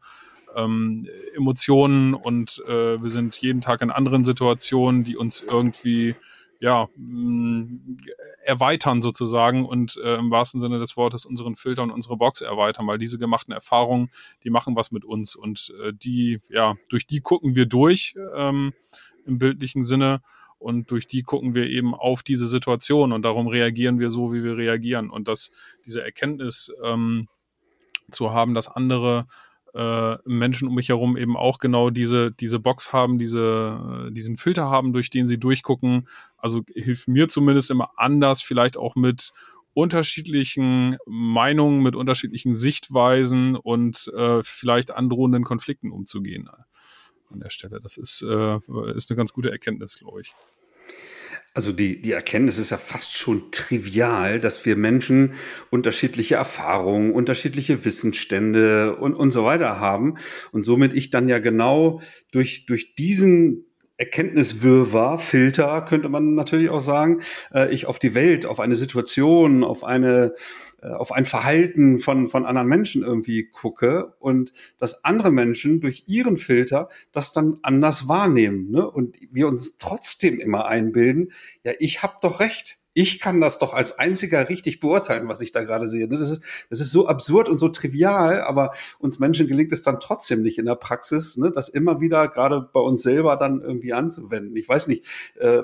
ähm, 0.55 1.07
Emotionen 1.35 2.13
und 2.13 2.63
äh, 2.67 3.01
wir 3.01 3.09
sind 3.09 3.35
jeden 3.37 3.61
Tag 3.61 3.81
in 3.81 3.91
anderen 3.91 4.23
Situationen, 4.23 5.03
die 5.03 5.17
uns 5.17 5.41
irgendwie 5.41 6.15
ja, 6.65 6.89
mh, 6.97 7.67
erweitern 8.43 9.03
sozusagen 9.03 9.67
und 9.67 9.97
äh, 10.03 10.15
im 10.15 10.31
wahrsten 10.31 10.59
Sinne 10.59 10.79
des 10.79 10.97
Wortes 10.97 11.23
unseren 11.23 11.55
Filter 11.55 11.83
und 11.83 11.91
unsere 11.91 12.17
Box 12.17 12.41
erweitern, 12.41 12.87
weil 12.87 12.97
diese 12.97 13.19
gemachten 13.19 13.53
Erfahrungen, 13.53 14.09
die 14.43 14.49
machen 14.49 14.75
was 14.75 14.91
mit 14.91 15.05
uns 15.05 15.35
und 15.35 15.71
äh, 15.83 15.93
die, 15.93 16.39
ja, 16.49 16.73
durch 16.89 17.05
die 17.05 17.21
gucken 17.21 17.53
wir 17.55 17.67
durch 17.67 18.15
ähm, 18.35 18.73
im 19.27 19.37
bildlichen 19.37 19.83
Sinne 19.83 20.21
und 20.57 20.89
durch 20.89 21.05
die 21.05 21.21
gucken 21.21 21.53
wir 21.53 21.67
eben 21.67 21.93
auf 21.93 22.23
diese 22.23 22.47
Situation 22.47 23.11
und 23.11 23.21
darum 23.21 23.45
reagieren 23.45 23.99
wir 23.99 24.09
so, 24.09 24.33
wie 24.33 24.43
wir 24.43 24.57
reagieren. 24.57 25.11
Und 25.11 25.27
dass 25.27 25.51
diese 25.85 26.03
Erkenntnis 26.03 26.73
ähm, 26.83 27.27
zu 28.09 28.33
haben, 28.33 28.55
dass 28.55 28.69
andere 28.69 29.27
äh, 29.75 30.17
Menschen 30.25 30.67
um 30.67 30.75
mich 30.75 30.89
herum 30.89 31.17
eben 31.17 31.35
auch 31.35 31.59
genau 31.59 31.89
diese, 31.89 32.31
diese 32.31 32.59
Box 32.59 32.93
haben, 32.93 33.19
diese, 33.19 34.07
äh, 34.07 34.11
diesen 34.11 34.37
Filter 34.37 34.69
haben, 34.69 34.93
durch 34.93 35.09
den 35.09 35.27
sie 35.27 35.37
durchgucken. 35.37 36.07
Also 36.37 36.63
hilft 36.73 37.07
mir 37.07 37.27
zumindest 37.27 37.71
immer 37.71 37.91
anders, 37.97 38.41
vielleicht 38.41 38.77
auch 38.77 38.95
mit 38.95 39.33
unterschiedlichen 39.73 40.97
Meinungen, 41.05 41.83
mit 41.83 41.95
unterschiedlichen 41.95 42.55
Sichtweisen 42.55 43.57
und 43.57 44.09
äh, 44.15 44.41
vielleicht 44.41 44.91
androhenden 44.91 45.43
Konflikten 45.43 45.91
umzugehen 45.91 46.49
an 47.29 47.39
der 47.41 47.49
Stelle. 47.49 47.81
Das 47.81 47.97
ist, 47.97 48.21
äh, 48.21 48.57
ist 48.95 49.11
eine 49.11 49.17
ganz 49.17 49.33
gute 49.33 49.51
Erkenntnis, 49.51 49.99
glaube 49.99 50.21
ich. 50.21 50.33
Also 51.55 51.71
die, 51.71 52.01
die 52.01 52.11
Erkenntnis 52.11 52.59
ist 52.59 52.71
ja 52.71 52.77
fast 52.77 53.15
schon 53.15 53.49
trivial, 53.49 54.41
dass 54.41 54.65
wir 54.65 54.75
Menschen 54.75 55.35
unterschiedliche 55.69 56.35
Erfahrungen, 56.35 57.13
unterschiedliche 57.13 57.85
Wissensstände 57.85 58.97
und, 58.97 59.13
und 59.13 59.31
so 59.31 59.45
weiter 59.45 59.79
haben. 59.79 60.15
Und 60.51 60.65
somit 60.65 60.91
ich 60.91 61.11
dann 61.11 61.29
ja 61.29 61.39
genau 61.39 62.01
durch, 62.33 62.65
durch 62.65 62.95
diesen 62.95 63.67
Erkenntniswirrwarr, 63.95 65.17
Filter, 65.17 65.81
könnte 65.83 66.09
man 66.09 66.35
natürlich 66.35 66.69
auch 66.69 66.83
sagen, 66.83 67.21
äh, 67.53 67.73
ich 67.73 67.85
auf 67.85 67.99
die 67.99 68.13
Welt, 68.15 68.45
auf 68.45 68.59
eine 68.59 68.75
Situation, 68.75 69.63
auf 69.63 69.85
eine 69.85 70.33
auf 70.93 71.11
ein 71.11 71.25
Verhalten 71.25 71.99
von, 71.99 72.27
von 72.27 72.45
anderen 72.45 72.67
Menschen 72.67 73.03
irgendwie 73.03 73.49
gucke 73.49 74.13
und 74.19 74.53
dass 74.77 75.03
andere 75.03 75.31
Menschen 75.31 75.81
durch 75.81 76.03
ihren 76.07 76.37
Filter 76.37 76.89
das 77.11 77.31
dann 77.31 77.59
anders 77.61 78.07
wahrnehmen. 78.07 78.71
Ne? 78.71 78.89
Und 78.89 79.17
wir 79.31 79.47
uns 79.47 79.77
trotzdem 79.77 80.39
immer 80.39 80.65
einbilden, 80.65 81.31
ja, 81.63 81.73
ich 81.79 82.03
habe 82.03 82.15
doch 82.21 82.39
recht. 82.39 82.77
Ich 82.97 83.19
kann 83.19 83.41
das 83.41 83.59
doch 83.59 83.73
als 83.73 83.99
einziger 83.99 84.47
richtig 84.47 84.79
beurteilen, 84.79 85.27
was 85.27 85.41
ich 85.41 85.51
da 85.51 85.63
gerade 85.63 85.89
sehe. 85.89 86.07
Ne? 86.07 86.15
Das 86.15 86.31
ist, 86.31 86.43
das 86.69 86.79
ist 86.79 86.91
so 86.91 87.07
absurd 87.07 87.49
und 87.49 87.57
so 87.57 87.67
trivial, 87.67 88.41
aber 88.41 88.71
uns 88.99 89.19
Menschen 89.19 89.47
gelingt 89.47 89.73
es 89.73 89.83
dann 89.83 89.99
trotzdem 89.99 90.41
nicht 90.41 90.57
in 90.59 90.65
der 90.65 90.75
Praxis, 90.75 91.35
ne? 91.35 91.51
das 91.51 91.67
immer 91.67 91.99
wieder 91.99 92.29
gerade 92.29 92.61
bei 92.61 92.79
uns 92.79 93.03
selber 93.03 93.35
dann 93.35 93.59
irgendwie 93.61 93.91
anzuwenden. 93.91 94.55
Ich 94.55 94.69
weiß 94.69 94.87
nicht, 94.87 95.05
äh, 95.39 95.63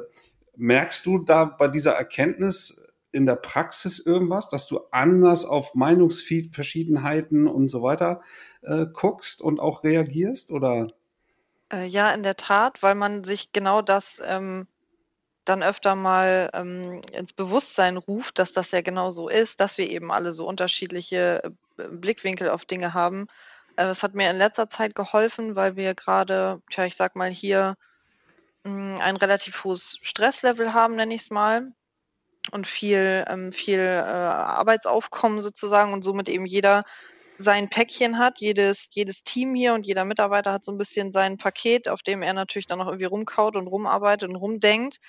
merkst 0.57 1.05
du 1.05 1.19
da 1.19 1.45
bei 1.45 1.69
dieser 1.69 1.93
Erkenntnis, 1.93 2.85
in 3.11 3.25
der 3.25 3.35
Praxis 3.35 3.99
irgendwas, 3.99 4.49
dass 4.49 4.67
du 4.67 4.79
anders 4.91 5.45
auf 5.45 5.75
Meinungsverschiedenheiten 5.75 7.47
und 7.47 7.67
so 7.67 7.81
weiter 7.81 8.21
äh, 8.61 8.85
guckst 8.91 9.41
und 9.41 9.59
auch 9.59 9.83
reagierst? 9.83 10.51
Oder? 10.51 10.87
Äh, 11.71 11.85
ja, 11.85 12.11
in 12.11 12.23
der 12.23 12.37
Tat, 12.37 12.81
weil 12.81 12.95
man 12.95 13.23
sich 13.23 13.51
genau 13.51 13.81
das 13.81 14.21
ähm, 14.25 14.67
dann 15.45 15.63
öfter 15.63 15.95
mal 15.95 16.49
ähm, 16.53 17.01
ins 17.11 17.33
Bewusstsein 17.33 17.97
ruft, 17.97 18.39
dass 18.39 18.53
das 18.53 18.71
ja 18.71 18.81
genau 18.81 19.09
so 19.09 19.27
ist, 19.27 19.59
dass 19.59 19.77
wir 19.77 19.89
eben 19.89 20.11
alle 20.11 20.33
so 20.33 20.47
unterschiedliche 20.47 21.43
äh, 21.77 21.87
Blickwinkel 21.89 22.49
auf 22.49 22.65
Dinge 22.65 22.93
haben. 22.93 23.27
Äh, 23.75 23.85
es 23.85 24.03
hat 24.03 24.13
mir 24.13 24.29
in 24.29 24.37
letzter 24.37 24.69
Zeit 24.69 24.95
geholfen, 24.95 25.55
weil 25.55 25.75
wir 25.75 25.95
gerade, 25.95 26.61
tja, 26.69 26.85
ich 26.85 26.95
sag 26.95 27.15
mal 27.15 27.31
hier, 27.31 27.75
mh, 28.63 28.95
hm, 28.95 29.01
ein 29.01 29.17
relativ 29.17 29.63
hohes 29.63 29.97
Stresslevel 30.01 30.73
haben, 30.73 30.95
nenne 30.95 31.15
ich 31.15 31.23
es 31.23 31.29
mal 31.29 31.73
und 32.51 32.67
viel, 32.67 33.23
ähm, 33.27 33.51
viel 33.51 33.79
äh, 33.79 34.01
Arbeitsaufkommen 34.01 35.41
sozusagen 35.41 35.93
und 35.93 36.03
somit 36.03 36.29
eben 36.29 36.45
jeder 36.45 36.83
sein 37.37 37.69
Päckchen 37.69 38.17
hat, 38.17 38.39
jedes, 38.39 38.87
jedes 38.91 39.23
Team 39.23 39.55
hier 39.55 39.73
und 39.73 39.85
jeder 39.85 40.05
Mitarbeiter 40.05 40.51
hat 40.51 40.65
so 40.65 40.71
ein 40.71 40.77
bisschen 40.77 41.11
sein 41.11 41.37
Paket, 41.37 41.87
auf 41.89 42.03
dem 42.03 42.21
er 42.21 42.33
natürlich 42.33 42.67
dann 42.67 42.79
noch 42.79 42.87
irgendwie 42.87 43.05
rumkaut 43.05 43.55
und 43.55 43.67
rumarbeitet 43.67 44.29
und 44.29 44.35
rumdenkt. 44.35 44.99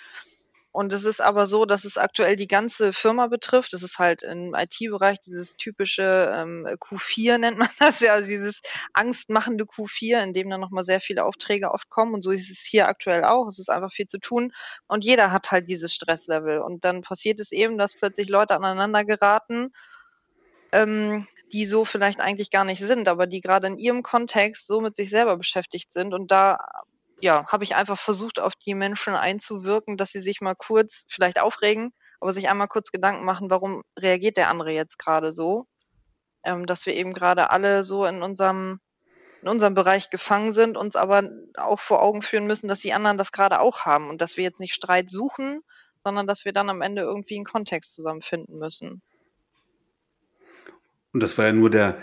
Und 0.72 0.94
es 0.94 1.04
ist 1.04 1.20
aber 1.20 1.46
so, 1.46 1.66
dass 1.66 1.84
es 1.84 1.98
aktuell 1.98 2.34
die 2.34 2.48
ganze 2.48 2.94
Firma 2.94 3.26
betrifft. 3.26 3.74
Es 3.74 3.82
ist 3.82 3.98
halt 3.98 4.22
im 4.22 4.54
IT-Bereich 4.54 5.20
dieses 5.20 5.56
typische 5.58 6.32
ähm, 6.34 6.66
Q4 6.66 7.36
nennt 7.36 7.58
man 7.58 7.68
das 7.78 8.00
ja, 8.00 8.14
also 8.14 8.26
dieses 8.26 8.62
angstmachende 8.94 9.64
Q4, 9.64 10.22
in 10.22 10.32
dem 10.32 10.48
dann 10.48 10.60
nochmal 10.60 10.86
sehr 10.86 11.00
viele 11.00 11.24
Aufträge 11.24 11.72
oft 11.72 11.90
kommen. 11.90 12.14
Und 12.14 12.22
so 12.22 12.30
ist 12.30 12.50
es 12.50 12.60
hier 12.60 12.88
aktuell 12.88 13.24
auch. 13.24 13.46
Es 13.48 13.58
ist 13.58 13.68
einfach 13.68 13.92
viel 13.92 14.06
zu 14.06 14.18
tun. 14.18 14.52
Und 14.88 15.04
jeder 15.04 15.30
hat 15.30 15.50
halt 15.50 15.68
dieses 15.68 15.92
Stresslevel. 15.94 16.60
Und 16.60 16.86
dann 16.86 17.02
passiert 17.02 17.38
es 17.40 17.52
eben, 17.52 17.76
dass 17.76 17.94
plötzlich 17.94 18.30
Leute 18.30 18.56
aneinander 18.56 19.04
geraten, 19.04 19.74
ähm, 20.72 21.26
die 21.52 21.66
so 21.66 21.84
vielleicht 21.84 22.20
eigentlich 22.22 22.50
gar 22.50 22.64
nicht 22.64 22.80
sind, 22.80 23.08
aber 23.08 23.26
die 23.26 23.42
gerade 23.42 23.66
in 23.66 23.76
ihrem 23.76 24.02
Kontext 24.02 24.66
so 24.66 24.80
mit 24.80 24.96
sich 24.96 25.10
selber 25.10 25.36
beschäftigt 25.36 25.92
sind 25.92 26.14
und 26.14 26.30
da 26.30 26.58
ja, 27.22 27.46
habe 27.46 27.62
ich 27.62 27.76
einfach 27.76 27.98
versucht, 27.98 28.40
auf 28.40 28.56
die 28.56 28.74
Menschen 28.74 29.14
einzuwirken, 29.14 29.96
dass 29.96 30.10
sie 30.10 30.20
sich 30.20 30.40
mal 30.40 30.56
kurz 30.56 31.04
vielleicht 31.08 31.38
aufregen, 31.38 31.92
aber 32.20 32.32
sich 32.32 32.48
einmal 32.48 32.66
kurz 32.66 32.90
Gedanken 32.90 33.24
machen, 33.24 33.48
warum 33.48 33.82
reagiert 33.96 34.36
der 34.36 34.48
andere 34.48 34.72
jetzt 34.72 34.98
gerade 34.98 35.30
so? 35.30 35.66
Ähm, 36.42 36.66
dass 36.66 36.84
wir 36.84 36.94
eben 36.94 37.12
gerade 37.12 37.50
alle 37.50 37.84
so 37.84 38.04
in 38.06 38.22
unserem, 38.22 38.80
in 39.40 39.48
unserem 39.48 39.74
Bereich 39.74 40.10
gefangen 40.10 40.52
sind, 40.52 40.76
uns 40.76 40.96
aber 40.96 41.30
auch 41.56 41.78
vor 41.78 42.02
Augen 42.02 42.22
führen 42.22 42.48
müssen, 42.48 42.66
dass 42.66 42.80
die 42.80 42.92
anderen 42.92 43.18
das 43.18 43.30
gerade 43.30 43.60
auch 43.60 43.82
haben 43.82 44.10
und 44.10 44.20
dass 44.20 44.36
wir 44.36 44.42
jetzt 44.42 44.58
nicht 44.58 44.74
Streit 44.74 45.08
suchen, 45.08 45.60
sondern 46.02 46.26
dass 46.26 46.44
wir 46.44 46.52
dann 46.52 46.70
am 46.70 46.82
Ende 46.82 47.02
irgendwie 47.02 47.36
einen 47.36 47.44
Kontext 47.44 47.94
zusammenfinden 47.94 48.58
müssen. 48.58 49.00
Und 51.12 51.22
das 51.22 51.38
war 51.38 51.44
ja 51.44 51.52
nur 51.52 51.70
der, 51.70 52.02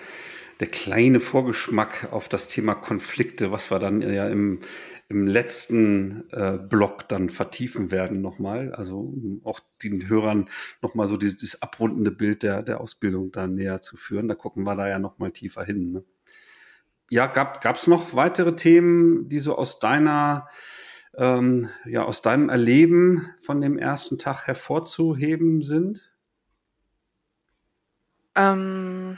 der 0.59 0.67
kleine 0.67 1.19
Vorgeschmack 1.19 2.09
auf 2.11 2.27
das 2.27 2.47
Thema 2.47 2.75
Konflikte, 2.75 3.51
was 3.51 3.71
wir 3.71 3.79
dann 3.79 4.01
ja 4.01 4.27
im, 4.27 4.59
im 5.07 5.25
letzten 5.25 6.29
äh, 6.31 6.57
Block 6.57 7.07
dann 7.07 7.29
vertiefen 7.29 7.91
werden 7.91 8.21
nochmal. 8.21 8.73
Also 8.73 8.99
um 8.99 9.41
auch 9.45 9.61
den 9.81 10.09
Hörern 10.09 10.49
nochmal 10.81 11.07
so 11.07 11.15
dieses, 11.15 11.37
dieses 11.37 11.61
abrundende 11.61 12.11
Bild 12.11 12.43
der, 12.43 12.61
der 12.61 12.81
Ausbildung 12.81 13.31
da 13.31 13.47
näher 13.47 13.81
zu 13.81 13.95
führen. 13.95 14.27
Da 14.27 14.35
gucken 14.35 14.63
wir 14.63 14.75
da 14.75 14.87
ja 14.87 14.99
nochmal 14.99 15.31
tiefer 15.31 15.63
hin. 15.63 15.93
Ne? 15.93 16.03
Ja, 17.09 17.27
gab 17.27 17.75
es 17.75 17.87
noch 17.87 18.13
weitere 18.13 18.55
Themen, 18.55 19.29
die 19.29 19.39
so 19.39 19.57
aus 19.57 19.79
deiner 19.79 20.47
ähm, 21.17 21.69
ja, 21.85 22.03
aus 22.03 22.21
deinem 22.21 22.49
Erleben 22.49 23.27
von 23.41 23.61
dem 23.61 23.77
ersten 23.77 24.19
Tag 24.19 24.45
hervorzuheben 24.45 25.61
sind? 25.61 26.11
Ähm, 28.35 29.17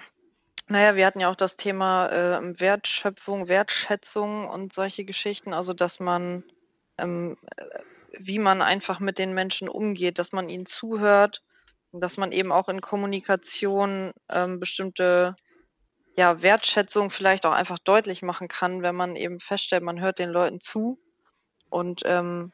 naja, 0.72 0.96
wir 0.96 1.06
hatten 1.06 1.20
ja 1.20 1.30
auch 1.30 1.36
das 1.36 1.58
Thema 1.58 2.08
äh, 2.08 2.60
Wertschöpfung, 2.60 3.48
Wertschätzung 3.48 4.48
und 4.48 4.74
solche 4.74 5.04
Geschichten, 5.04 5.54
also 5.54 5.74
dass 5.74 6.00
man, 6.00 6.44
ähm, 6.98 7.38
äh, 7.58 7.66
wie 8.18 8.40
man 8.40 8.62
einfach 8.62 9.00
mit 9.00 9.18
den 9.18 9.34
Menschen 9.34 9.68
umgeht, 9.68 10.18
dass 10.18 10.32
man 10.32 10.50
ihnen 10.50 10.66
zuhört, 10.66 11.44
dass 11.92 12.16
man 12.18 12.32
eben 12.32 12.52
auch 12.54 12.70
in 12.70 12.80
Kommunikation 12.80 14.14
ähm, 14.30 14.60
bestimmte 14.60 15.36
ja, 16.16 16.42
Wertschätzung 16.42 17.10
vielleicht 17.10 17.46
auch 17.46 17.54
einfach 17.54 17.80
deutlich 17.80 18.22
machen 18.22 18.48
kann, 18.48 18.82
wenn 18.82 18.96
man 18.96 19.16
eben 19.16 19.40
feststellt, 19.40 19.84
man 19.84 20.00
hört 20.00 20.20
den 20.20 20.30
Leuten 20.30 20.62
zu. 20.62 21.00
Und 21.70 22.02
ähm, 22.06 22.54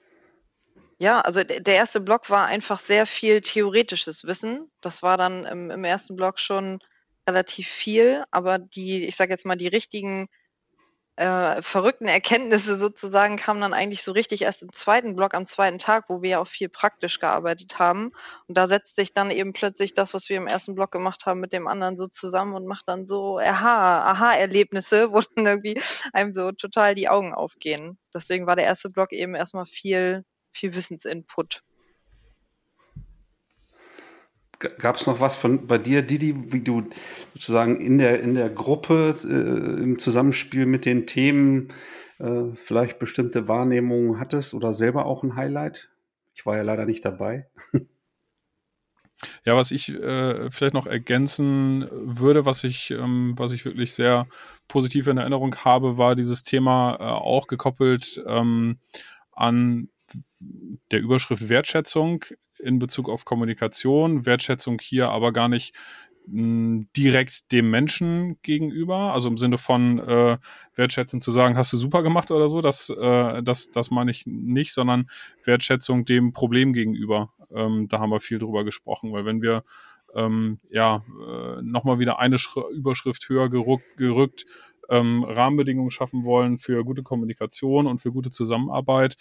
ja, 0.98 1.22
also 1.22 1.44
der 1.44 1.76
erste 1.76 2.02
Block 2.02 2.32
war 2.32 2.48
einfach 2.48 2.80
sehr 2.80 3.06
viel 3.06 3.42
theoretisches 3.42 4.24
Wissen. 4.24 4.72
Das 4.82 5.04
war 5.04 5.18
dann 5.18 5.46
im, 5.46 5.70
im 5.70 5.84
ersten 5.84 6.16
Block 6.16 6.40
schon 6.40 6.80
relativ 7.27 7.67
viel, 7.67 8.24
aber 8.31 8.57
die, 8.60 9.05
ich 9.05 9.15
sage 9.15 9.31
jetzt 9.31 9.46
mal, 9.46 9.57
die 9.57 9.67
richtigen 9.67 10.27
äh, 11.17 11.63
verrückten 11.63 12.07
Erkenntnisse 12.07 12.77
sozusagen 12.77 13.38
kamen 13.38 13.60
dann 13.60 13.74
eigentlich 13.74 14.03
so 14.03 14.12
richtig 14.12 14.43
erst 14.43 14.62
im 14.62 14.72
zweiten 14.72 15.15
Block, 15.15 15.34
am 15.34 15.48
zweiten 15.48 15.79
Tag, 15.79 16.05
wo 16.10 16.22
wir 16.22 16.29
ja 16.29 16.39
auch 16.39 16.48
viel 16.48 16.69
praktisch 16.69 17.19
gearbeitet 17.19 17.79
haben. 17.79 18.12
Und 18.48 18.55
da 18.55 18.67
setzt 18.67 18.96
sich 18.96 19.13
dann 19.13 19.31
eben 19.31 19.51
plötzlich 19.51 19.96
das, 19.96 20.13
was 20.13 20.29
wir 20.29 20.38
im 20.38 20.46
ersten 20.46 20.75
Block 20.75 20.91
gemacht 20.91 21.25
haben, 21.25 21.39
mit 21.39 21.53
dem 21.53 21.67
anderen 21.67 21.98
so 21.98 22.07
zusammen 22.07 22.53
und 22.53 22.67
macht 22.67 22.88
dann 22.88 23.07
so 23.07 23.39
Aha, 23.39 24.12
Aha-Erlebnisse, 24.12 25.12
wo 25.12 25.22
dann 25.36 25.48
irgendwie 25.48 25.81
einem 26.13 26.34
so 26.34 26.51
total 26.51 26.93
die 26.93 27.10
Augen 27.10 27.34
aufgehen. 27.34 27.98
Deswegen 28.13 28.46
war 28.46 28.55
der 28.55 28.65
erste 28.65 28.91
Block 28.91 29.12
eben 29.12 29.34
erstmal 29.34 29.65
viel, 29.65 30.24
viel 30.51 30.75
Wissensinput. 30.75 31.63
Gab 34.60 34.96
es 34.96 35.06
noch 35.06 35.20
was 35.20 35.36
von 35.36 35.68
bei 35.68 35.78
dir, 35.78 36.02
Didi, 36.02 36.52
wie 36.52 36.62
du 36.62 36.90
sozusagen 37.34 37.80
in 37.80 37.98
der, 37.98 38.22
in 38.22 38.34
der 38.34 38.50
Gruppe 38.50 39.16
äh, 39.24 39.84
im 39.84 40.00
Zusammenspiel 40.00 40.66
mit 40.66 40.86
den 40.86 41.06
Themen 41.06 41.68
äh, 42.20 42.44
vielleicht 42.54 42.98
bestimmte 42.98 43.48
Wahrnehmungen 43.48 44.20
hattest 44.20 44.54
oder 44.54 44.74
selber 44.74 45.06
auch 45.06 45.24
ein 45.24 45.36
Highlight? 45.36 45.90
Ich 46.34 46.46
war 46.46 46.58
ja 46.58 46.64
leider 46.64 46.86
nicht 46.86 47.06
dabei. 47.06 47.48
Ja, 49.46 49.56
was 49.56 49.72
ich 49.72 49.90
äh, 49.90 50.52
vielleicht 50.52 50.76
noch 50.76 50.86
ergänzen 50.86 51.88
würde, 51.92 52.46
was 52.46 52.64
ich, 52.64 52.92
ähm, 52.92 53.34
was 53.36 53.52
ich 53.52 53.66
wirklich 53.66 53.94
sehr 53.94 54.28
positiv 54.68 55.08
in 55.08 55.18
Erinnerung 55.18 55.56
habe, 55.56 55.98
war 55.98 56.16
dieses 56.16 56.44
Thema 56.44 56.98
äh, 57.00 57.04
auch 57.04 57.48
gekoppelt 57.48 58.24
ähm, 58.28 58.78
an 59.32 59.90
der 60.92 61.02
Überschrift 61.02 61.50
Wertschätzung 61.50 62.24
in 62.60 62.80
Bezug 62.80 63.10
auf 63.10 63.26
Kommunikation. 63.26 64.26
Wertschätzung 64.26 64.80
hier 64.82 65.10
aber 65.10 65.32
gar 65.32 65.48
nicht 65.50 65.74
direkt 66.30 67.52
dem 67.54 67.70
Menschen 67.70 68.38
gegenüber, 68.42 69.14
also 69.14 69.30
im 69.30 69.38
Sinne 69.38 69.58
von 69.58 70.00
äh, 70.00 70.38
Wertschätzung 70.76 71.22
zu 71.22 71.32
sagen, 71.32 71.56
hast 71.56 71.72
du 71.72 71.78
super 71.78 72.04
gemacht 72.04 72.32
oder 72.32 72.50
so, 72.50 72.60
das, 72.60 72.90
äh, 72.90 73.42
das, 73.42 73.72
das 73.72 73.92
meine 73.92 74.12
ich 74.12 74.26
nicht, 74.26 74.74
sondern 74.74 75.10
Wertschätzung 75.46 76.04
dem 76.04 76.34
Problem 76.34 76.74
gegenüber. 76.74 77.32
Ähm, 77.52 77.88
da 77.88 78.00
haben 78.00 78.10
wir 78.10 78.20
viel 78.20 78.40
drüber 78.40 78.66
gesprochen, 78.66 79.14
weil 79.14 79.24
wenn 79.24 79.42
wir 79.42 79.64
ähm, 80.16 80.60
ja 80.70 81.06
äh, 81.28 81.62
nochmal 81.62 82.00
wieder 82.00 82.20
eine 82.20 82.38
Sch 82.38 82.58
Überschrift 82.74 83.30
höher 83.30 83.50
gerückt, 83.50 83.96
gerückt 83.96 84.46
ähm, 84.90 85.24
Rahmenbedingungen 85.24 85.92
schaffen 85.92 86.26
wollen 86.26 86.58
für 86.58 86.84
gute 86.84 87.04
Kommunikation 87.04 87.88
und 87.88 88.00
für 88.00 88.12
gute 88.12 88.32
Zusammenarbeit, 88.32 89.16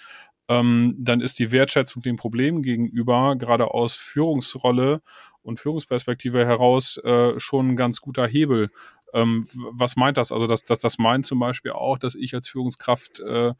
ähm, 0.49 0.95
dann 0.99 1.21
ist 1.21 1.39
die 1.39 1.51
Wertschätzung 1.53 2.03
dem 2.03 2.17
Problem 2.17 2.63
gegenüber, 2.63 3.37
gerade 3.37 3.73
aus 3.73 3.97
Führungsrolle 3.97 5.03
und 5.43 5.61
Führungsperspektive 5.61 6.45
heraus, 6.45 6.99
äh, 6.99 7.39
schon 7.39 7.71
ein 7.71 7.77
ganz 7.77 8.01
guter 8.01 8.27
Hebel. 8.27 8.71
Ähm, 9.13 9.47
was 9.53 9.97
meint 9.97 10.17
das? 10.17 10.33
Also 10.33 10.47
das, 10.47 10.65
das, 10.65 10.79
das 10.79 10.99
meint 10.99 11.27
zum 11.27 11.39
Beispiel 11.39 11.73
auch, 11.73 11.99
dass 11.99 12.15
ich 12.15 12.35
als 12.35 12.49
Führungskraft 12.49 13.21
äh, 13.21 13.55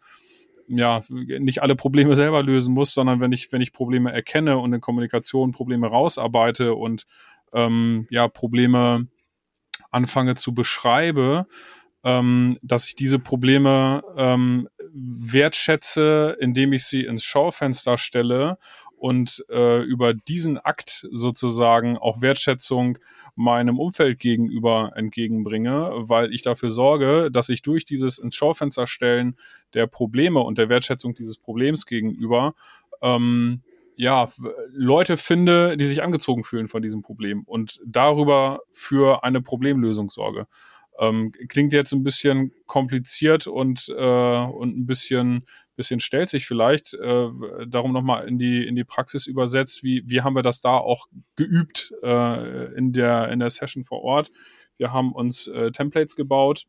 ja 0.69 1.03
nicht 1.09 1.63
alle 1.63 1.77
Probleme 1.77 2.17
selber 2.17 2.43
lösen 2.43 2.75
muss, 2.75 2.93
sondern 2.93 3.21
wenn 3.21 3.33
ich, 3.33 3.53
wenn 3.53 3.61
ich 3.61 3.73
Probleme 3.73 4.13
erkenne 4.13 4.59
und 4.59 4.73
in 4.73 4.81
Kommunikation 4.81 5.53
Probleme 5.53 5.87
rausarbeite 5.87 6.75
und 6.75 7.07
ähm, 7.53 8.07
ja, 8.11 8.27
Probleme 8.29 9.07
anfange 9.91 10.35
zu 10.35 10.55
beschreibe, 10.55 11.47
ähm, 12.07 12.57
dass 12.63 12.87
ich 12.87 12.95
diese 12.95 13.19
Probleme 13.19 14.01
ähm, 14.17 14.69
wertschätze, 14.95 16.37
indem 16.39 16.73
ich 16.73 16.85
sie 16.85 17.05
ins 17.05 17.25
Schaufenster 17.25 17.99
stelle 17.99 18.59
und 18.97 19.45
äh, 19.51 19.83
über 19.83 20.15
diesen 20.15 20.57
Akt 20.57 21.09
sozusagen 21.11 21.99
auch 21.99 22.23
Wertschätzung 22.23 22.99
meinem 23.35 23.81
Umfeld 23.81 24.21
gegenüber 24.21 24.93
entgegenbringe, 24.95 25.91
weil 25.97 26.33
ich 26.33 26.43
dafür 26.43 26.71
sorge, 26.71 27.29
dass 27.33 27.49
ich 27.49 27.63
durch 27.63 27.85
dieses 27.85 28.19
ins 28.19 28.37
Schaufenster 28.37 28.87
stellen 28.87 29.37
der 29.75 29.89
Probleme 29.89 30.39
und 30.39 30.59
der 30.59 30.69
Wertschätzung 30.69 31.13
dieses 31.15 31.39
Problems 31.39 31.87
gegenüber 31.87 32.55
ähm, 33.03 33.63
ja, 33.97 34.29
Leute 34.71 35.17
finde, 35.17 35.77
die 35.77 35.87
sich 35.87 36.03
angezogen 36.05 36.45
fühlen 36.45 36.69
von 36.69 36.83
diesem 36.83 37.03
Problem 37.03 37.43
und 37.45 37.81
darüber 37.85 38.61
für 38.71 39.25
eine 39.25 39.41
Problemlösung 39.41 40.11
sorge. 40.11 40.47
Ähm, 40.99 41.33
klingt 41.49 41.73
jetzt 41.73 41.93
ein 41.93 42.03
bisschen 42.03 42.53
kompliziert 42.67 43.47
und, 43.47 43.89
äh, 43.89 44.45
und 44.45 44.77
ein 44.77 44.87
bisschen, 44.87 45.47
bisschen 45.77 46.01
stellt 46.01 46.31
sich 46.31 46.47
vielleicht. 46.47 46.95
Äh, 46.95 47.29
darum 47.67 47.93
nochmal 47.93 48.27
in 48.27 48.39
die, 48.39 48.67
in 48.67 48.77
die 48.77 48.85
Praxis 48.85 49.27
übersetzt. 49.27 49.83
Wie, 49.83 50.03
wie 50.07 50.23
haben 50.23 50.35
wir 50.35 50.43
das 50.43 50.61
da 50.61 50.77
auch 50.77 51.07
geübt 51.37 51.93
äh, 52.03 52.75
in, 52.75 52.93
der, 52.93 53.29
in 53.29 53.41
der 53.41 53.51
Session 53.51 53.85
vor 53.85 54.03
Ort? 54.03 54.31
Wir 54.79 54.93
haben 54.93 55.13
uns 55.13 55.47
äh, 55.49 55.71
Templates 55.71 56.17
gebaut. 56.17 56.67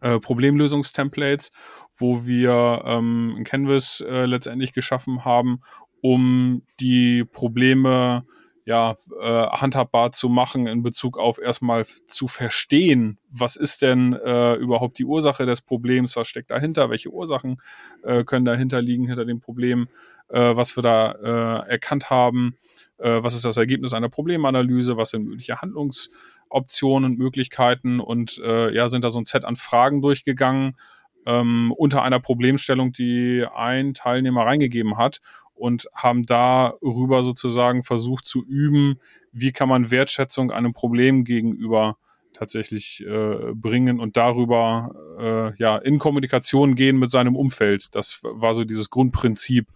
Äh, 0.00 0.20
Problemlösungstemplates, 0.20 1.52
wo 1.94 2.26
wir 2.26 2.82
ähm, 2.84 3.34
ein 3.38 3.44
Canvas 3.44 4.02
äh, 4.06 4.26
letztendlich 4.26 4.72
geschaffen 4.72 5.24
haben, 5.24 5.62
um 6.02 6.62
die 6.80 7.24
Probleme 7.24 8.26
ja, 8.66 8.96
äh, 9.20 9.46
handhabbar 9.46 10.10
zu 10.10 10.28
machen 10.28 10.66
in 10.66 10.82
Bezug 10.82 11.18
auf 11.18 11.38
erstmal 11.38 11.86
zu 12.06 12.26
verstehen, 12.26 13.16
was 13.30 13.54
ist 13.54 13.80
denn 13.80 14.12
äh, 14.12 14.54
überhaupt 14.54 14.98
die 14.98 15.04
Ursache 15.04 15.46
des 15.46 15.62
Problems, 15.62 16.16
was 16.16 16.26
steckt 16.26 16.50
dahinter, 16.50 16.90
welche 16.90 17.10
Ursachen 17.10 17.62
äh, 18.02 18.24
können 18.24 18.44
dahinter 18.44 18.82
liegen, 18.82 19.06
hinter 19.06 19.24
dem 19.24 19.38
Problem, 19.38 19.86
äh, 20.28 20.56
was 20.56 20.76
wir 20.76 20.82
da 20.82 21.12
äh, 21.12 21.70
erkannt 21.70 22.10
haben, 22.10 22.56
äh, 22.98 23.22
was 23.22 23.36
ist 23.36 23.44
das 23.44 23.56
Ergebnis 23.56 23.92
einer 23.92 24.08
Problemanalyse, 24.08 24.96
was 24.96 25.10
sind 25.10 25.26
mögliche 25.26 25.62
Handlungsoptionen 25.62 27.12
und 27.12 27.18
Möglichkeiten 27.18 28.00
und 28.00 28.38
äh, 28.44 28.74
ja, 28.74 28.88
sind 28.88 29.04
da 29.04 29.10
so 29.10 29.20
ein 29.20 29.24
Set 29.24 29.44
an 29.44 29.54
Fragen 29.54 30.02
durchgegangen 30.02 30.76
ähm, 31.24 31.72
unter 31.76 32.02
einer 32.02 32.18
Problemstellung, 32.18 32.92
die 32.92 33.46
ein 33.54 33.94
Teilnehmer 33.94 34.44
reingegeben 34.44 34.96
hat 34.96 35.20
und 35.56 35.88
haben 35.94 36.26
darüber 36.26 37.22
sozusagen 37.22 37.82
versucht 37.82 38.26
zu 38.26 38.44
üben, 38.44 39.00
wie 39.32 39.52
kann 39.52 39.68
man 39.68 39.90
Wertschätzung 39.90 40.50
einem 40.50 40.72
Problem 40.72 41.24
gegenüber 41.24 41.98
tatsächlich 42.32 43.04
äh, 43.06 43.52
bringen 43.54 43.98
und 43.98 44.16
darüber 44.16 44.94
äh, 45.18 45.56
ja 45.58 45.76
in 45.78 45.98
Kommunikation 45.98 46.74
gehen 46.74 46.98
mit 46.98 47.10
seinem 47.10 47.34
Umfeld. 47.34 47.94
Das 47.94 48.20
war 48.22 48.54
so 48.54 48.64
dieses 48.64 48.90
Grundprinzip, 48.90 49.68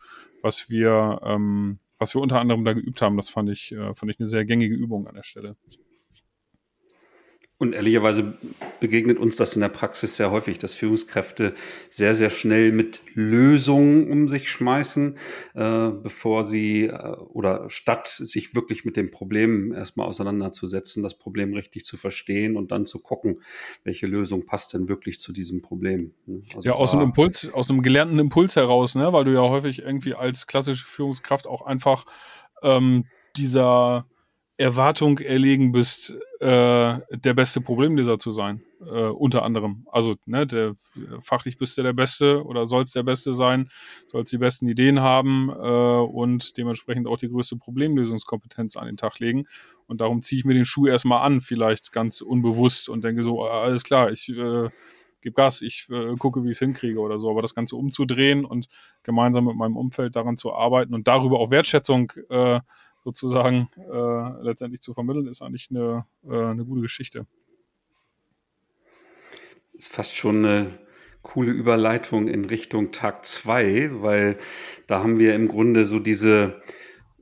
was 0.42 0.68
wir 0.68 1.20
ähm, 1.24 1.78
was 1.98 2.14
wir 2.14 2.22
unter 2.22 2.40
anderem 2.40 2.64
da 2.64 2.72
geübt 2.72 3.02
haben. 3.02 3.16
Das 3.16 3.30
fand 3.30 3.50
ich 3.50 3.72
äh, 3.72 3.94
fand 3.94 4.10
ich 4.12 4.20
eine 4.20 4.28
sehr 4.28 4.44
gängige 4.44 4.74
Übung 4.74 5.06
an 5.06 5.14
der 5.14 5.22
Stelle. 5.22 5.56
Und 7.60 7.74
ehrlicherweise 7.74 8.38
begegnet 8.80 9.18
uns 9.18 9.36
das 9.36 9.54
in 9.54 9.60
der 9.60 9.68
Praxis 9.68 10.16
sehr 10.16 10.30
häufig, 10.30 10.56
dass 10.56 10.72
Führungskräfte 10.72 11.52
sehr, 11.90 12.14
sehr 12.14 12.30
schnell 12.30 12.72
mit 12.72 13.02
Lösungen 13.12 14.10
um 14.10 14.28
sich 14.28 14.50
schmeißen, 14.50 15.18
äh, 15.52 15.90
bevor 15.90 16.44
sie 16.44 16.86
äh, 16.86 17.16
oder 17.18 17.68
statt 17.68 18.08
sich 18.08 18.54
wirklich 18.54 18.86
mit 18.86 18.96
dem 18.96 19.10
Problem 19.10 19.74
erstmal 19.74 20.06
auseinanderzusetzen, 20.06 21.02
das 21.02 21.18
Problem 21.18 21.52
richtig 21.52 21.84
zu 21.84 21.98
verstehen 21.98 22.56
und 22.56 22.70
dann 22.72 22.86
zu 22.86 22.98
gucken, 22.98 23.42
welche 23.84 24.06
Lösung 24.06 24.46
passt 24.46 24.72
denn 24.72 24.88
wirklich 24.88 25.20
zu 25.20 25.30
diesem 25.30 25.60
Problem. 25.60 26.14
Ne? 26.24 26.40
Also 26.56 26.66
ja, 26.66 26.74
aus 26.76 26.94
einem 26.94 27.02
Impuls, 27.02 27.52
aus 27.52 27.68
einem 27.68 27.82
gelernten 27.82 28.18
Impuls 28.18 28.56
heraus, 28.56 28.94
ne? 28.94 29.12
weil 29.12 29.24
du 29.24 29.34
ja 29.34 29.42
häufig 29.42 29.80
irgendwie 29.80 30.14
als 30.14 30.46
klassische 30.46 30.86
Führungskraft 30.86 31.46
auch 31.46 31.60
einfach 31.60 32.06
ähm, 32.62 33.04
dieser 33.36 34.06
Erwartung 34.60 35.18
erlegen 35.18 35.72
bist, 35.72 36.14
äh, 36.40 36.46
der 36.46 37.34
beste 37.34 37.62
Problemleser 37.62 38.18
zu 38.18 38.30
sein, 38.30 38.62
äh, 38.80 39.06
unter 39.06 39.42
anderem. 39.42 39.86
Also, 39.90 40.16
ne, 40.26 40.46
der, 40.46 40.76
fachlich 41.20 41.56
bist 41.56 41.78
du 41.78 41.82
der 41.82 41.94
Beste 41.94 42.44
oder 42.44 42.66
sollst 42.66 42.94
der 42.94 43.02
Beste 43.02 43.32
sein, 43.32 43.70
sollst 44.06 44.32
die 44.34 44.38
besten 44.38 44.68
Ideen 44.68 45.00
haben 45.00 45.48
äh, 45.48 45.52
und 45.52 46.58
dementsprechend 46.58 47.06
auch 47.06 47.16
die 47.16 47.30
größte 47.30 47.56
Problemlösungskompetenz 47.56 48.76
an 48.76 48.84
den 48.84 48.98
Tag 48.98 49.18
legen. 49.18 49.46
Und 49.86 50.02
darum 50.02 50.20
ziehe 50.20 50.40
ich 50.40 50.44
mir 50.44 50.54
den 50.54 50.66
Schuh 50.66 50.86
erstmal 50.86 51.22
an, 51.22 51.40
vielleicht 51.40 51.90
ganz 51.90 52.20
unbewusst 52.20 52.90
und 52.90 53.02
denke 53.02 53.22
so, 53.22 53.42
ah, 53.42 53.62
alles 53.62 53.82
klar, 53.82 54.10
ich 54.12 54.28
äh, 54.28 54.68
gebe 55.22 55.34
Gas, 55.34 55.62
ich 55.62 55.86
äh, 55.90 56.16
gucke, 56.16 56.44
wie 56.44 56.48
ich 56.48 56.56
es 56.56 56.58
hinkriege 56.58 57.00
oder 57.00 57.18
so. 57.18 57.30
Aber 57.30 57.40
das 57.40 57.54
Ganze 57.54 57.76
umzudrehen 57.76 58.44
und 58.44 58.68
gemeinsam 59.04 59.46
mit 59.46 59.56
meinem 59.56 59.78
Umfeld 59.78 60.16
daran 60.16 60.36
zu 60.36 60.52
arbeiten 60.52 60.94
und 60.94 61.08
darüber 61.08 61.38
auch 61.40 61.50
Wertschätzung 61.50 62.12
äh, 62.28 62.60
sozusagen 63.04 63.68
äh, 63.76 64.42
letztendlich 64.42 64.80
zu 64.80 64.94
vermitteln, 64.94 65.26
ist 65.26 65.42
eigentlich 65.42 65.68
eine, 65.70 66.06
äh, 66.24 66.44
eine 66.50 66.64
gute 66.64 66.82
Geschichte. 66.82 67.26
Ist 69.72 69.92
fast 69.92 70.16
schon 70.16 70.44
eine 70.44 70.78
coole 71.22 71.52
Überleitung 71.52 72.28
in 72.28 72.44
Richtung 72.44 72.92
Tag 72.92 73.24
2, 73.24 74.02
weil 74.02 74.38
da 74.86 75.02
haben 75.02 75.18
wir 75.18 75.34
im 75.34 75.48
Grunde 75.48 75.86
so 75.86 75.98
diese 75.98 76.60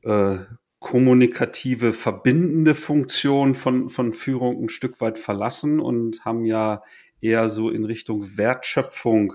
äh, 0.02 0.38
kommunikative, 0.78 1.92
verbindende 1.92 2.74
Funktion 2.74 3.54
von, 3.54 3.90
von 3.90 4.12
Führung 4.12 4.62
ein 4.62 4.68
Stück 4.68 5.00
weit 5.00 5.18
verlassen 5.18 5.80
und 5.80 6.24
haben 6.24 6.44
ja 6.44 6.82
eher 7.20 7.48
so 7.48 7.70
in 7.70 7.84
Richtung 7.84 8.36
Wertschöpfung 8.36 9.34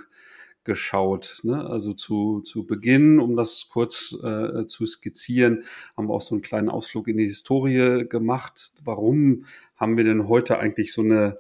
geschaut. 0.64 1.42
Ne? 1.44 1.66
Also 1.66 1.94
zu, 1.94 2.42
zu 2.42 2.66
Beginn, 2.66 3.20
um 3.20 3.36
das 3.36 3.68
kurz 3.70 4.16
äh, 4.24 4.66
zu 4.66 4.86
skizzieren, 4.86 5.64
haben 5.98 6.08
wir 6.08 6.14
auch 6.14 6.22
so 6.22 6.36
einen 6.36 6.42
kleinen 6.42 6.70
Ausflug 6.70 7.08
in 7.08 7.18
die 7.18 7.26
Historie 7.26 8.06
gemacht. 8.08 8.74
Warum 8.84 9.46
haben 9.76 9.98
wir 9.98 10.04
denn 10.04 10.28
heute 10.28 10.60
eigentlich 10.60 10.94
so 10.94 11.02
eine 11.02 11.40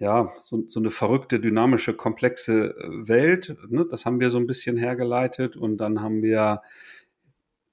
ja, 0.00 0.32
so, 0.44 0.62
so 0.68 0.78
eine 0.80 0.90
verrückte, 0.90 1.40
dynamische, 1.40 1.94
komplexe 1.94 2.76
äh, 2.76 3.08
Welt. 3.08 3.56
Ne? 3.68 3.84
Das 3.90 4.06
haben 4.06 4.20
wir 4.20 4.30
so 4.30 4.38
ein 4.38 4.46
bisschen 4.46 4.76
hergeleitet 4.76 5.56
und 5.56 5.78
dann 5.78 6.00
haben 6.00 6.22
wir 6.22 6.62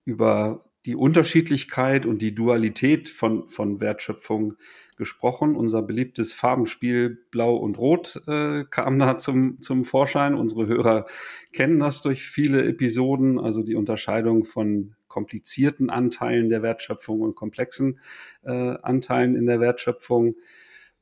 über 0.05 0.65
die 0.85 0.95
Unterschiedlichkeit 0.95 2.05
und 2.05 2.21
die 2.21 2.35
Dualität 2.35 3.09
von, 3.09 3.49
von 3.49 3.81
Wertschöpfung 3.81 4.53
gesprochen. 4.97 5.55
Unser 5.55 5.81
beliebtes 5.81 6.31
Farbenspiel 6.31 7.17
Blau 7.31 7.55
und 7.55 7.77
Rot 7.77 8.21
äh, 8.27 8.65
kam 8.69 8.99
da 8.99 9.17
zum, 9.17 9.59
zum 9.59 9.83
Vorschein. 9.83 10.35
Unsere 10.35 10.67
Hörer 10.67 11.05
kennen 11.51 11.79
das 11.79 12.01
durch 12.01 12.23
viele 12.23 12.63
Episoden, 12.63 13.39
also 13.39 13.63
die 13.63 13.75
Unterscheidung 13.75 14.45
von 14.45 14.95
komplizierten 15.07 15.89
Anteilen 15.89 16.49
der 16.49 16.61
Wertschöpfung 16.61 17.21
und 17.21 17.35
komplexen 17.35 17.99
äh, 18.43 18.51
Anteilen 18.51 19.35
in 19.35 19.47
der 19.47 19.59
Wertschöpfung. 19.59 20.35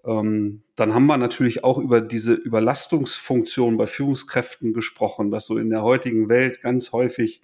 Ähm, 0.05 0.63
dann 0.75 0.93
haben 0.93 1.07
wir 1.07 1.17
natürlich 1.17 1.63
auch 1.63 1.77
über 1.77 1.99
diese 1.99 2.33
Überlastungsfunktion 2.33 3.77
bei 3.77 3.87
Führungskräften 3.87 4.73
gesprochen, 4.73 5.31
dass 5.31 5.45
so 5.45 5.57
in 5.57 5.69
der 5.69 5.81
heutigen 5.81 6.29
Welt 6.29 6.61
ganz 6.61 6.91
häufig 6.91 7.41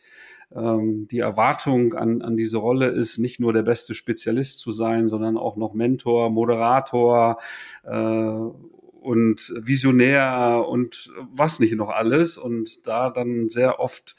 ähm, 0.55 1.07
die 1.07 1.19
Erwartung 1.19 1.93
an, 1.93 2.21
an 2.21 2.35
diese 2.35 2.57
Rolle 2.57 2.87
ist, 2.87 3.17
nicht 3.19 3.39
nur 3.39 3.53
der 3.53 3.63
beste 3.63 3.93
Spezialist 3.93 4.59
zu 4.59 4.71
sein, 4.71 5.07
sondern 5.07 5.37
auch 5.37 5.55
noch 5.57 5.73
Mentor, 5.73 6.29
Moderator 6.29 7.37
äh, 7.83 7.89
und 9.01 9.53
Visionär 9.57 10.65
und 10.67 11.11
was 11.31 11.59
nicht 11.59 11.75
noch 11.75 11.89
alles. 11.89 12.37
Und 12.37 12.87
da 12.87 13.09
dann 13.09 13.49
sehr 13.49 13.79
oft 13.79 14.15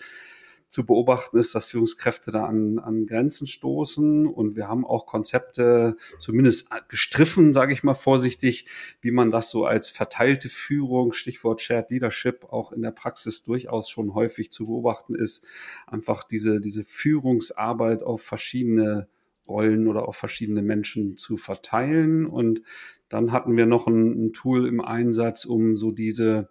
zu 0.71 0.87
beobachten 0.87 1.37
ist, 1.37 1.57
dass 1.57 1.67
Führungskräfte 1.67 2.31
da 2.31 2.45
an, 2.45 2.79
an 2.79 3.05
Grenzen 3.05 3.49
stoßen. 3.49 4.27
Und 4.29 4.55
wir 4.55 4.69
haben 4.69 4.87
auch 4.87 5.05
Konzepte 5.05 5.97
zumindest 6.21 6.71
gestriffen, 6.89 7.53
sage 7.53 7.73
ich 7.73 7.83
mal 7.83 7.95
vorsichtig, 7.95 8.67
wie 9.01 9.11
man 9.11 9.33
das 9.33 9.51
so 9.51 9.67
als 9.67 9.91
verteilte 9.91 10.49
Führung, 10.49 11.13
Stichwort 11.13 11.61
Shared 11.61 11.91
Leadership, 11.91 12.45
auch 12.45 12.71
in 12.71 12.83
der 12.83 12.93
Praxis 12.93 13.43
durchaus 13.43 13.91
schon 13.91 14.15
häufig 14.15 14.53
zu 14.53 14.67
beobachten 14.67 15.17
ist. 15.17 15.45
Einfach 15.89 16.23
diese, 16.23 16.61
diese 16.61 16.85
Führungsarbeit 16.85 18.05
auf 18.05 18.23
verschiedene 18.23 19.09
Rollen 19.49 19.89
oder 19.89 20.07
auf 20.07 20.17
verschiedene 20.17 20.63
Menschen 20.63 21.17
zu 21.17 21.37
verteilen. 21.37 22.27
Und 22.27 22.63
dann 23.09 23.33
hatten 23.33 23.57
wir 23.57 23.67
noch 23.67 23.89
ein, 23.89 24.27
ein 24.27 24.33
Tool 24.33 24.69
im 24.69 24.81
Einsatz, 24.81 25.45
um 25.45 25.77
so 25.77 25.91
diese, 25.91 26.49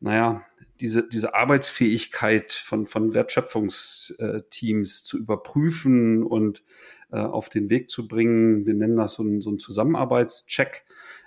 naja, 0.00 0.42
diese, 0.82 1.08
diese 1.08 1.34
Arbeitsfähigkeit 1.34 2.52
von, 2.52 2.88
von 2.88 3.14
Wertschöpfungsteams 3.14 5.04
zu 5.04 5.16
überprüfen 5.16 6.24
und 6.24 6.64
äh, 7.12 7.18
auf 7.18 7.48
den 7.48 7.70
Weg 7.70 7.88
zu 7.88 8.08
bringen. 8.08 8.66
Wir 8.66 8.74
nennen 8.74 8.96
das 8.96 9.14
so 9.14 9.22
ein, 9.22 9.40
so 9.40 9.50
ein 9.50 9.58
Zusammenarbeitscheck, 9.58 10.84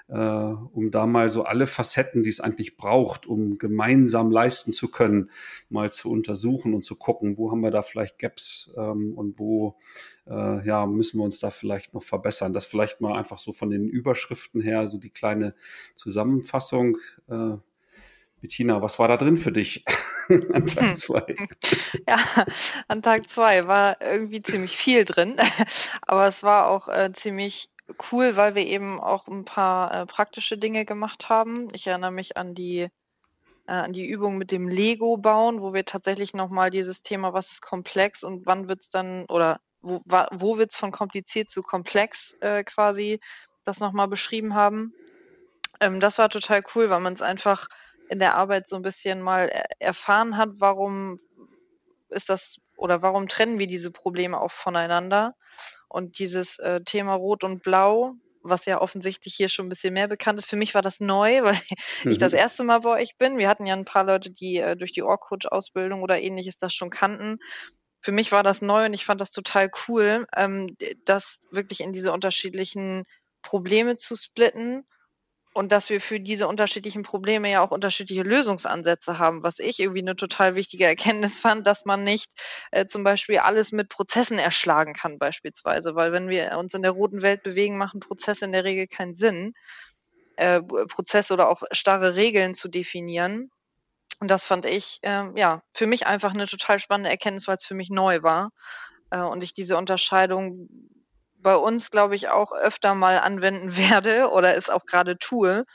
äh, 0.10 0.14
um 0.14 0.92
da 0.92 1.06
mal 1.08 1.30
so 1.30 1.44
alle 1.44 1.68
Facetten, 1.68 2.22
die 2.22 2.30
es 2.30 2.42
eigentlich 2.42 2.76
braucht, 2.76 3.26
um 3.28 3.58
gemeinsam 3.58 4.30
leisten 4.30 4.74
zu 4.74 4.92
können, 4.92 5.30
mal 5.70 5.90
zu 5.90 6.12
untersuchen 6.12 6.74
und 6.74 6.84
zu 6.84 6.98
gucken, 6.98 7.38
wo 7.38 7.50
haben 7.50 7.62
wir 7.62 7.72
da 7.72 7.82
vielleicht 7.82 8.20
Gaps 8.20 8.74
ähm, 8.76 9.14
und 9.16 9.40
wo 9.40 9.78
äh, 10.28 10.68
ja, 10.68 10.86
müssen 10.86 11.20
wir 11.20 11.24
uns 11.24 11.40
da 11.40 11.50
vielleicht 11.50 11.94
noch 11.94 12.04
verbessern. 12.04 12.52
Das 12.52 12.66
vielleicht 12.66 13.00
mal 13.00 13.18
einfach 13.18 13.38
so 13.38 13.54
von 13.54 13.70
den 13.70 13.88
Überschriften 13.88 14.60
her, 14.60 14.86
so 14.88 14.98
die 14.98 15.12
kleine 15.12 15.56
Zusammenfassung. 15.96 16.98
Äh, 17.30 17.56
Bettina, 18.46 18.80
was 18.80 19.00
war 19.00 19.08
da 19.08 19.18
drin 19.18 19.38
für 19.38 19.52
dich 19.52 19.84
an 20.54 20.68
Tag 20.68 20.96
zwei? 20.98 21.36
Ja, 22.08 22.20
an 22.88 23.02
Tag 23.02 23.28
zwei 23.28 23.66
war 23.66 24.00
irgendwie 24.00 24.44
ziemlich 24.44 24.78
viel 24.78 25.04
drin, 25.04 25.38
aber 26.04 26.28
es 26.28 26.44
war 26.44 26.68
auch 26.68 26.88
äh, 26.88 27.12
ziemlich 27.12 27.72
cool, 28.12 28.36
weil 28.36 28.54
wir 28.54 28.64
eben 28.68 29.00
auch 29.00 29.28
ein 29.28 29.46
paar 29.46 29.92
äh, 29.92 30.06
praktische 30.06 30.60
Dinge 30.60 30.86
gemacht 30.86 31.28
haben. 31.28 31.70
Ich 31.74 31.88
erinnere 31.88 32.12
mich 32.12 32.38
an 32.38 32.54
die 32.54 32.82
äh, 33.68 33.72
an 33.72 33.94
die 33.94 34.06
Übung 34.06 34.38
mit 34.38 34.52
dem 34.52 34.68
Lego 34.68 35.18
bauen, 35.18 35.60
wo 35.60 35.74
wir 35.74 35.86
tatsächlich 35.86 36.36
nochmal 36.36 36.70
dieses 36.70 37.02
Thema, 37.02 37.34
was 37.34 37.50
ist 37.50 37.62
komplex 37.64 38.24
und 38.24 38.46
wann 38.46 38.68
wird 38.68 38.82
es 38.82 38.90
dann 38.92 39.26
oder 39.26 39.60
wo, 39.82 40.04
wo 40.06 40.60
wird 40.60 40.72
es 40.72 40.78
von 40.78 40.92
kompliziert 40.92 41.50
zu 41.50 41.64
komplex 41.64 42.38
äh, 42.42 42.64
quasi 42.64 43.20
das 43.64 43.80
nochmal 43.80 44.08
beschrieben 44.08 44.54
haben. 44.54 44.94
Ähm, 45.80 46.00
das 46.00 46.20
war 46.20 46.30
total 46.30 46.64
cool, 46.76 46.92
weil 46.92 47.00
man 47.00 47.14
es 47.14 47.24
einfach 47.24 47.70
in 48.10 48.20
der 48.20 48.36
Arbeit 48.36 48.68
so 48.68 48.76
ein 48.76 48.82
bisschen 48.82 49.22
mal 49.22 49.50
erfahren 49.80 50.38
hat, 50.38 50.50
warum 50.58 51.20
ist 52.10 52.30
das 52.30 52.58
oder 52.78 53.02
warum 53.02 53.28
trennen 53.28 53.60
wir 53.60 53.68
diese 53.68 53.92
Probleme 53.92 54.40
auch 54.40 54.52
voneinander? 54.52 55.36
Und 55.88 56.20
dieses 56.20 56.60
äh, 56.60 56.82
Thema 56.82 57.14
Rot 57.14 57.44
und 57.44 57.64
Blau, 57.64 58.16
was 58.42 58.66
ja 58.66 58.82
offensichtlich 58.82 59.34
hier 59.34 59.50
schon 59.50 59.66
ein 59.68 59.70
bisschen 59.70 59.94
mehr 59.94 60.08
bekannt 60.08 60.40
ist, 60.40 60.50
für 60.50 60.56
mich 60.56 60.76
war 60.76 60.82
das 60.82 61.00
neu, 61.00 61.42
weil 61.44 61.58
mhm. 62.04 62.12
ich 62.12 62.18
das 62.18 62.34
mhm. 62.34 62.40
erste 62.40 62.64
Mal 62.64 62.80
bei 62.80 63.02
euch 63.02 63.18
bin. 63.18 63.38
Wir 63.38 63.50
hatten 63.50 63.66
ja 63.66 63.76
ein 63.76 63.86
paar 63.86 64.04
Leute, 64.04 64.32
die 64.32 64.58
äh, 64.58 64.76
durch 64.76 64.92
die 64.92 65.04
Org-Coach-Ausbildung 65.04 66.04
oder 66.04 66.20
ähnliches 66.20 66.58
das 66.58 66.74
schon 66.74 66.90
kannten. 66.90 67.40
Für 68.02 68.12
mich 68.12 68.32
war 68.32 68.44
das 68.44 68.62
neu 68.62 68.86
und 68.86 68.94
ich 68.94 69.06
fand 69.06 69.20
das 69.20 69.32
total 69.32 69.72
cool, 69.88 70.28
ähm, 70.36 70.76
das 71.06 71.42
wirklich 71.50 71.80
in 71.80 71.92
diese 71.92 72.12
unterschiedlichen 72.12 73.04
Probleme 73.42 73.98
zu 73.98 74.16
splitten 74.16 74.86
und 75.56 75.72
dass 75.72 75.90
wir 75.90 76.02
für 76.02 76.20
diese 76.20 76.50
unterschiedlichen 76.50 77.04
Probleme 77.04 77.50
ja 77.50 77.62
auch 77.62 77.72
unterschiedliche 77.72 78.24
Lösungsansätze 78.24 79.20
haben, 79.20 79.42
was 79.42 79.60
ich 79.60 79.80
irgendwie 79.80 80.02
eine 80.02 80.18
total 80.18 80.56
wichtige 80.56 80.86
Erkenntnis 80.86 81.40
fand, 81.40 81.66
dass 81.66 81.86
man 81.86 82.04
nicht 82.04 82.30
äh, 82.72 82.86
zum 82.88 83.06
Beispiel 83.06 83.38
alles 83.38 83.72
mit 83.72 83.88
Prozessen 83.88 84.38
erschlagen 84.38 84.94
kann 84.94 85.18
beispielsweise, 85.18 85.96
weil 85.96 86.12
wenn 86.12 86.28
wir 86.28 86.58
uns 86.58 86.74
in 86.74 86.82
der 86.82 86.92
roten 86.92 87.22
Welt 87.22 87.42
bewegen, 87.42 87.78
machen 87.78 88.02
Prozesse 88.02 88.44
in 88.44 88.52
der 88.52 88.66
Regel 88.66 88.88
keinen 88.88 89.16
Sinn, 89.16 89.54
äh, 90.36 90.62
Prozesse 90.62 91.34
oder 91.34 91.48
auch 91.48 91.64
starre 91.72 92.16
Regeln 92.16 92.54
zu 92.54 92.68
definieren. 92.68 93.50
Und 94.20 94.30
das 94.30 94.46
fand 94.46 94.66
ich, 94.66 95.00
äh, 95.04 95.24
ja, 95.40 95.62
für 95.74 95.88
mich 95.88 96.06
einfach 96.06 96.34
eine 96.34 96.48
total 96.48 96.80
spannende 96.80 97.10
Erkenntnis, 97.10 97.48
weil 97.48 97.56
es 97.56 97.66
für 97.66 97.76
mich 97.76 97.90
neu 97.90 98.24
war 98.24 98.50
äh, 99.10 99.22
und 99.22 99.42
ich 99.42 99.54
diese 99.54 99.78
Unterscheidung 99.78 100.68
bei 101.46 101.56
uns, 101.56 101.92
glaube 101.92 102.16
ich, 102.16 102.30
auch 102.30 102.54
öfter 102.54 102.96
mal 102.96 103.20
anwenden 103.20 103.78
werde 103.78 104.32
oder 104.32 104.58
es 104.58 104.68
auch 104.68 104.88
gerade 104.88 105.20
tue, 105.20 105.66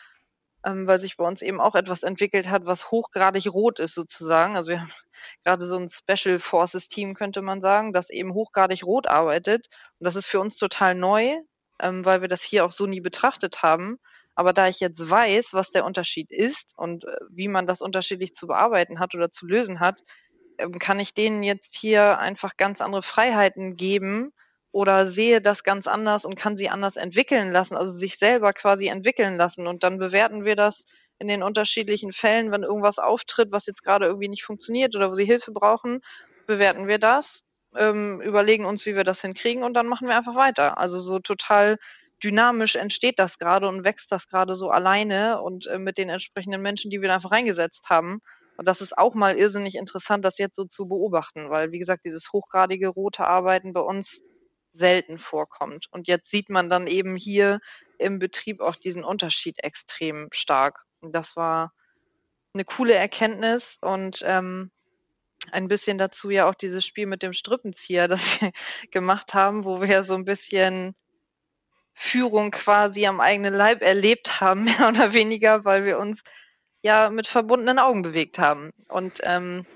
ähm, 0.67 0.89
weil 0.89 0.99
sich 1.01 1.17
bei 1.17 1.25
uns 1.25 1.43
eben 1.43 1.61
auch 1.61 1.77
etwas 1.77 2.03
entwickelt 2.03 2.51
hat, 2.51 2.67
was 2.67 2.91
hochgradig 2.91 3.47
rot 3.47 3.79
ist 3.79 3.95
sozusagen. 3.95 4.57
Also 4.57 4.73
wir 4.73 4.81
haben 4.81 4.93
gerade 5.45 5.65
so 5.65 5.77
ein 5.77 5.89
Special 5.89 6.41
Forces 6.41 6.89
Team, 6.89 7.15
könnte 7.15 7.41
man 7.41 7.61
sagen, 7.61 7.93
das 7.93 8.11
eben 8.11 8.35
hochgradig 8.35 8.85
rot 8.85 9.07
arbeitet. 9.07 9.69
Und 10.01 10.07
das 10.07 10.17
ist 10.17 10.27
für 10.27 10.41
uns 10.41 10.57
total 10.57 10.97
neu, 10.97 11.37
ähm, 11.81 12.05
weil 12.05 12.21
wir 12.21 12.29
das 12.29 12.43
hier 12.43 12.65
auch 12.65 12.73
so 12.73 12.87
nie 12.87 13.01
betrachtet 13.01 13.63
haben. 13.63 13.99
Aber 14.35 14.53
da 14.53 14.67
ich 14.67 14.81
jetzt 14.81 15.09
weiß, 15.09 15.53
was 15.53 15.71
der 15.71 15.85
Unterschied 15.85 16.33
ist 16.33 16.73
und 16.77 17.05
äh, 17.05 17.17
wie 17.31 17.47
man 17.47 17.69
das 17.69 17.81
unterschiedlich 17.81 18.35
zu 18.35 18.49
bearbeiten 18.49 18.99
hat 18.99 19.15
oder 19.15 19.31
zu 19.31 19.47
lösen 19.47 19.79
hat, 19.79 20.01
ähm, 20.59 20.81
kann 20.81 20.99
ich 20.99 21.15
denen 21.15 21.45
jetzt 21.45 21.77
hier 21.77 22.19
einfach 22.19 22.57
ganz 22.57 22.81
andere 22.81 23.03
Freiheiten 23.03 23.77
geben, 23.77 24.33
oder 24.73 25.07
sehe 25.07 25.41
das 25.41 25.65
ganz 25.65 25.87
anders 25.87 26.25
und 26.25 26.37
kann 26.37 26.57
sie 26.57 26.69
anders 26.69 26.97
entwickeln 26.97 27.53
lassen, 27.53 27.77
also 27.77 27.93
sich 27.93 28.19
selber 28.19 28.53
quasi 28.53 28.87
entwickeln 28.87 29.37
lassen. 29.37 29.67
Und 29.67 29.83
dann 29.83 29.99
bewerten 29.99 30.45
wir 30.45 30.57
das 30.57 30.85
in 31.19 31.29
den 31.29 31.43
unterschiedlichen 31.43 32.13
Fällen, 32.13 32.51
wenn 32.51 32.63
irgendwas 32.63 32.99
auftritt, 32.99 33.53
was 33.53 33.67
jetzt 33.67 33.83
gerade 33.83 34.07
irgendwie 34.07 34.29
nicht 34.29 34.45
funktioniert 34.45 34.97
oder 34.97 35.11
wo 35.11 35.15
sie 35.15 35.25
Hilfe 35.25 35.53
brauchen, 35.53 36.01
bewerten 36.47 36.89
wir 36.89 36.99
das, 36.99 37.43
ähm, 37.77 38.21
überlegen 38.21 38.65
uns, 38.65 38.87
wie 38.87 38.97
wir 38.97 39.05
das 39.05 39.21
hinkriegen 39.21 39.63
und 39.63 39.75
dann 39.75 39.87
machen 39.87 40.09
wir 40.09 40.17
einfach 40.17 40.35
weiter. 40.35 40.79
Also 40.79 40.99
so 40.99 41.19
total 41.19 41.77
dynamisch 42.23 42.77
entsteht 42.77 43.19
das 43.19 43.39
gerade 43.39 43.69
und 43.69 43.85
wächst 43.85 44.13
das 44.13 44.29
gerade 44.29 44.55
so 44.57 44.71
alleine 44.71 45.43
und 45.43 45.67
äh, 45.67 45.79
mit 45.79 45.99
den 45.99 46.09
entsprechenden 46.09 46.63
Menschen, 46.63 46.91
die 46.91 47.01
wir 47.01 47.09
da 47.09 47.17
einfach 47.17 47.33
reingesetzt 47.33 47.89
haben. 47.91 48.21
Und 48.57 48.69
das 48.69 48.81
ist 48.81 48.97
auch 48.99 49.15
mal 49.15 49.37
irrsinnig 49.37 49.75
interessant, 49.77 50.25
das 50.25 50.39
jetzt 50.39 50.57
so 50.57 50.65
zu 50.65 50.87
beobachten, 50.87 51.49
weil, 51.51 51.73
wie 51.73 51.79
gesagt, 51.79 52.05
dieses 52.05 52.33
hochgradige 52.33 52.89
rote 52.89 53.27
Arbeiten 53.27 53.73
bei 53.73 53.81
uns 53.81 54.23
selten 54.73 55.19
vorkommt. 55.19 55.87
Und 55.91 56.09
jetzt 56.09 56.31
sieht 56.31 56.49
man 56.49 56.71
dann 56.71 56.87
eben 56.87 57.17
hier 57.17 57.61
im 57.99 58.19
Betrieb 58.19 58.61
auch 58.61 58.77
diesen 58.77 59.05
Unterschied 59.05 59.63
extrem 59.63 60.29
stark. 60.33 60.85
Das 61.03 61.37
war 61.37 61.73
eine 62.55 62.65
coole 62.65 62.95
Erkenntnis 62.95 63.79
und 63.81 64.23
ähm, 64.25 64.71
ein 65.53 65.69
bisschen 65.69 65.99
dazu 65.99 66.31
ja 66.31 66.49
auch 66.49 66.55
dieses 66.55 66.85
Spiel 66.85 67.07
mit 67.07 67.23
dem 67.23 67.33
Strippenzieher, 67.33 68.09
das 68.09 68.41
wir 68.41 68.53
gemacht 68.91 69.35
haben, 69.35 69.65
wo 69.65 69.81
wir 69.81 70.05
so 70.05 70.15
ein 70.15 70.25
bisschen 70.25 70.95
Führung 71.93 72.51
quasi 72.51 73.07
am 73.07 73.21
eigenen 73.21 73.55
Leib 73.55 73.83
erlebt 73.83 74.41
haben, 74.41 74.65
mehr 74.65 74.89
oder 74.89 75.13
weniger, 75.13 75.65
weil 75.65 75.85
wir 75.85 75.99
uns 75.99 76.23
ja 76.83 77.11
mit 77.11 77.27
verbundenen 77.27 77.79
Augen 77.79 78.03
bewegt 78.03 78.39
haben. 78.39 78.73
Und 78.89 79.21
ähm, 79.23 79.67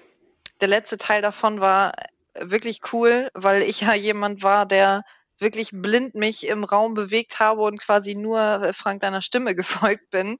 der 0.61 0.69
letzte 0.69 0.97
Teil 0.97 1.21
davon 1.21 1.61
war 1.61 1.93
wirklich 2.41 2.81
cool, 2.93 3.29
weil 3.35 3.63
ich 3.63 3.83
ja 3.83 3.95
jemand 3.95 4.43
war, 4.43 4.67
der 4.67 5.03
wirklich 5.39 5.71
blind 5.73 6.15
mich 6.15 6.47
im 6.47 6.65
Raum 6.65 6.95
bewegt 6.95 7.41
habe 7.41 7.63
und 7.63 7.81
quasi 7.81 8.15
nur 8.15 8.41
äh, 8.41 8.73
Frank 8.73 9.03
deiner 9.03 9.23
Stimme 9.23 9.55
gefolgt 9.55 10.11
bin. 10.11 10.39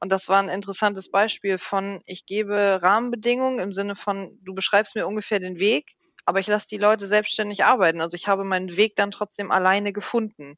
Und 0.00 0.12
das 0.12 0.28
war 0.28 0.40
ein 0.40 0.48
interessantes 0.48 1.10
Beispiel 1.10 1.58
von, 1.58 2.00
ich 2.06 2.24
gebe 2.24 2.78
Rahmenbedingungen 2.80 3.58
im 3.58 3.72
Sinne 3.72 3.96
von, 3.96 4.38
du 4.42 4.54
beschreibst 4.54 4.94
mir 4.94 5.06
ungefähr 5.06 5.40
den 5.40 5.58
Weg, 5.58 5.96
aber 6.24 6.40
ich 6.40 6.46
lasse 6.46 6.68
die 6.68 6.78
Leute 6.78 7.06
selbstständig 7.06 7.64
arbeiten. 7.64 8.00
Also 8.00 8.14
ich 8.14 8.28
habe 8.28 8.44
meinen 8.44 8.76
Weg 8.76 8.94
dann 8.96 9.10
trotzdem 9.10 9.50
alleine 9.50 9.92
gefunden. 9.92 10.56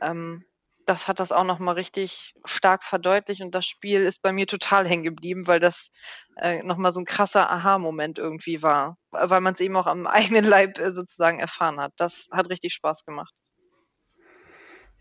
Ähm, 0.00 0.44
das 0.90 1.06
hat 1.08 1.20
das 1.20 1.30
auch 1.32 1.44
nochmal 1.44 1.74
richtig 1.76 2.34
stark 2.44 2.82
verdeutlicht 2.84 3.42
und 3.42 3.54
das 3.54 3.64
Spiel 3.66 4.02
ist 4.02 4.22
bei 4.22 4.32
mir 4.32 4.46
total 4.48 4.88
hängen 4.88 5.04
geblieben, 5.04 5.46
weil 5.46 5.60
das 5.60 5.88
äh, 6.36 6.62
nochmal 6.64 6.92
so 6.92 7.00
ein 7.00 7.04
krasser 7.06 7.48
Aha-Moment 7.50 8.18
irgendwie 8.18 8.62
war, 8.62 8.96
weil 9.12 9.40
man 9.40 9.54
es 9.54 9.60
eben 9.60 9.76
auch 9.76 9.86
am 9.86 10.06
eigenen 10.08 10.44
Leib 10.44 10.78
äh, 10.78 10.92
sozusagen 10.92 11.38
erfahren 11.38 11.80
hat. 11.80 11.92
Das 11.96 12.26
hat 12.32 12.50
richtig 12.50 12.74
Spaß 12.74 13.04
gemacht. 13.04 13.32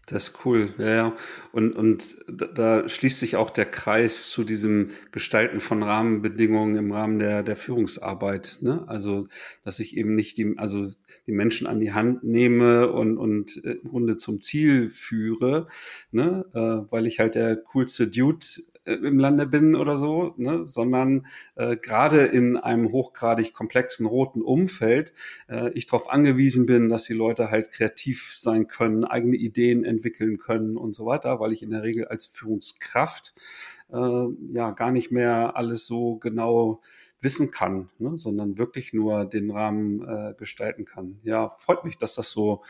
Das 0.09 0.29
ist 0.29 0.45
cool, 0.45 0.73
ja, 0.79 0.89
ja. 0.89 1.15
Und, 1.51 1.75
und 1.75 2.17
da, 2.27 2.89
schließt 2.89 3.19
sich 3.19 3.35
auch 3.35 3.51
der 3.51 3.65
Kreis 3.65 4.29
zu 4.29 4.43
diesem 4.43 4.89
Gestalten 5.11 5.59
von 5.59 5.83
Rahmenbedingungen 5.83 6.77
im 6.77 6.91
Rahmen 6.91 7.19
der, 7.19 7.43
der 7.43 7.55
Führungsarbeit. 7.55 8.57
Ne? 8.61 8.83
Also, 8.87 9.27
dass 9.63 9.79
ich 9.79 9.95
eben 9.95 10.15
nicht 10.15 10.37
die, 10.37 10.55
also 10.57 10.89
die 11.27 11.31
Menschen 11.31 11.67
an 11.67 11.79
die 11.79 11.93
Hand 11.93 12.23
nehme 12.23 12.91
und, 12.91 13.17
und 13.17 13.63
äh, 13.63 13.73
im 13.73 13.89
Grunde 13.89 14.17
zum 14.17 14.41
Ziel 14.41 14.89
führe, 14.89 15.67
ne? 16.11 16.45
Äh, 16.53 16.91
weil 16.91 17.05
ich 17.05 17.19
halt 17.19 17.35
der 17.35 17.55
coolste 17.57 18.07
Dude 18.07 18.45
im 18.93 19.19
Lande 19.19 19.45
bin 19.45 19.75
oder 19.75 19.97
so, 19.97 20.33
ne, 20.37 20.65
sondern 20.65 21.27
äh, 21.55 21.77
gerade 21.77 22.25
in 22.25 22.57
einem 22.57 22.91
hochgradig 22.91 23.53
komplexen 23.53 24.05
roten 24.05 24.41
Umfeld 24.41 25.13
äh, 25.47 25.71
ich 25.73 25.87
darauf 25.87 26.09
angewiesen 26.09 26.65
bin, 26.65 26.89
dass 26.89 27.05
die 27.05 27.13
Leute 27.13 27.51
halt 27.51 27.71
kreativ 27.71 28.33
sein 28.35 28.67
können, 28.67 29.03
eigene 29.03 29.35
Ideen 29.35 29.83
entwickeln 29.83 30.37
können 30.37 30.77
und 30.77 30.93
so 30.93 31.05
weiter, 31.05 31.39
weil 31.39 31.53
ich 31.53 31.63
in 31.63 31.71
der 31.71 31.83
Regel 31.83 32.05
als 32.05 32.25
Führungskraft 32.25 33.33
äh, 33.91 34.23
ja 34.53 34.71
gar 34.71 34.91
nicht 34.91 35.11
mehr 35.11 35.55
alles 35.55 35.85
so 35.85 36.17
genau 36.17 36.81
wissen 37.21 37.51
kann, 37.51 37.89
ne, 37.99 38.17
sondern 38.17 38.57
wirklich 38.57 38.93
nur 38.93 39.25
den 39.25 39.51
Rahmen 39.51 40.07
äh, 40.07 40.33
gestalten 40.37 40.85
kann. 40.85 41.19
Ja, 41.23 41.49
freut 41.49 41.83
mich, 41.83 41.97
dass 41.97 42.15
das 42.15 42.31
so 42.31 42.63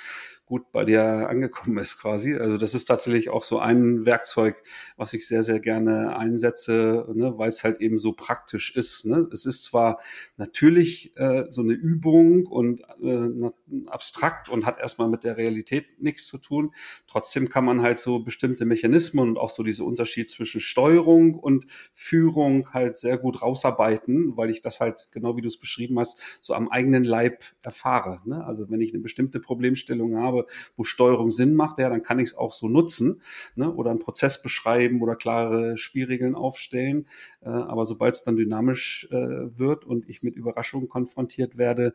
gut 0.49 0.71
bei 0.71 0.83
dir 0.83 1.29
angekommen 1.29 1.77
ist 1.77 1.99
quasi. 1.99 2.33
Also 2.33 2.57
das 2.57 2.73
ist 2.73 2.85
tatsächlich 2.85 3.29
auch 3.29 3.43
so 3.43 3.59
ein 3.59 4.07
Werkzeug, 4.07 4.62
was 4.97 5.13
ich 5.13 5.27
sehr, 5.27 5.43
sehr 5.43 5.59
gerne 5.59 6.17
einsetze, 6.17 7.05
ne, 7.13 7.38
weil 7.38 7.49
es 7.49 7.63
halt 7.63 7.79
eben 7.81 7.99
so 7.99 8.13
praktisch 8.13 8.75
ist. 8.75 9.05
Ne? 9.05 9.27
Es 9.31 9.45
ist 9.45 9.63
zwar 9.63 9.99
natürlich 10.38 11.15
äh, 11.17 11.45
so 11.49 11.62
eine 11.62 11.73
Übung 11.73 12.47
und 12.47 12.81
äh, 12.99 13.51
abstrakt 13.85 14.49
und 14.49 14.65
hat 14.65 14.79
erstmal 14.79 15.07
mit 15.07 15.23
der 15.23 15.38
Realität 15.38 16.01
nichts 16.01 16.25
zu 16.25 16.39
tun. 16.39 16.73
Trotzdem 17.05 17.47
kann 17.49 17.63
man 17.63 17.83
halt 17.83 17.99
so 17.99 18.19
bestimmte 18.19 18.65
Mechanismen 18.65 19.29
und 19.29 19.38
auch 19.38 19.51
so 19.51 19.62
diese 19.62 19.83
Unterschied 19.83 20.31
zwischen 20.31 20.62
Steuerung 20.62 21.35
und 21.35 21.67
Führung 21.93 22.73
halt 22.73 22.97
sehr 22.97 23.19
gut 23.19 23.43
rausarbeiten, 23.43 24.35
weil 24.35 24.49
ich 24.49 24.62
das 24.62 24.79
halt, 24.79 25.09
genau 25.12 25.38
wie 25.38 25.41
du 25.41 25.47
es 25.47 25.59
beschrieben 25.59 25.99
hast, 25.99 26.19
so 26.41 26.55
am 26.55 26.69
eigenen 26.69 27.03
Leib 27.03 27.43
erfahre. 27.62 28.21
Ne? 28.25 28.43
Also 28.43 28.71
wenn 28.71 28.81
ich 28.81 28.93
eine 28.93 29.03
bestimmte 29.03 29.39
Problemstellung 29.39 30.17
habe, 30.17 30.38
habe, 30.39 30.47
wo 30.75 30.84
Steuerung 30.84 31.32
Sinn 31.32 31.56
macht, 31.56 31.80
ja, 31.80 31.89
dann 31.89 32.04
kann 32.04 32.19
ich 32.19 32.30
es 32.30 32.38
auch 32.38 32.54
so 32.54 32.67
nutzen 32.67 33.21
ne? 33.56 33.71
oder 33.73 33.91
einen 33.91 33.99
Prozess 33.99 34.41
beschreiben 34.41 35.02
oder 35.02 35.15
klare 35.15 35.78
Spielregeln 35.78 36.36
aufstellen. 36.36 37.08
Äh, 37.41 37.49
aber 37.49 37.86
sobald 37.86 38.15
es 38.15 38.23
dann 38.23 38.36
dynamisch 38.36 39.08
äh, 39.12 39.15
wird 39.15 39.86
und 39.86 40.10
ich 40.10 40.23
mit 40.23 40.36
Überraschungen 40.36 40.89
konfrontiert 40.89 41.58
werde, 41.58 41.93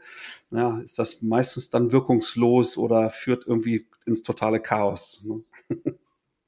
ja, 0.50 0.80
ist 0.80 0.98
das 0.98 1.22
meistens 1.22 1.70
dann 1.70 1.92
wirkungslos 1.92 2.78
oder 2.78 3.10
führt 3.10 3.46
irgendwie 3.46 3.86
ins 4.06 4.22
totale 4.22 4.60
Chaos. 4.60 5.24
Ne? 5.24 5.42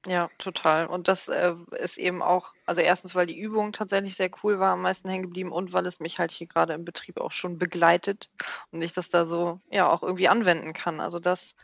Ja, 0.06 0.30
total. 0.38 0.86
Und 0.86 1.08
das 1.08 1.26
äh, 1.26 1.54
ist 1.82 1.98
eben 1.98 2.22
auch, 2.22 2.54
also 2.64 2.80
erstens, 2.80 3.16
weil 3.16 3.26
die 3.26 3.38
Übung 3.38 3.72
tatsächlich 3.72 4.14
sehr 4.14 4.30
cool 4.44 4.60
war, 4.60 4.74
am 4.74 4.82
meisten 4.82 5.08
hängen 5.08 5.24
geblieben 5.24 5.50
und 5.50 5.72
weil 5.72 5.84
es 5.86 5.98
mich 5.98 6.20
halt 6.20 6.30
hier 6.30 6.46
gerade 6.46 6.74
im 6.74 6.84
Betrieb 6.84 7.18
auch 7.20 7.32
schon 7.32 7.58
begleitet 7.58 8.30
und 8.70 8.82
ich 8.82 8.92
das 8.92 9.08
da 9.08 9.26
so 9.26 9.60
ja 9.68 9.90
auch 9.90 10.04
irgendwie 10.04 10.28
anwenden 10.28 10.74
kann. 10.74 11.00
Also 11.00 11.18
das 11.18 11.56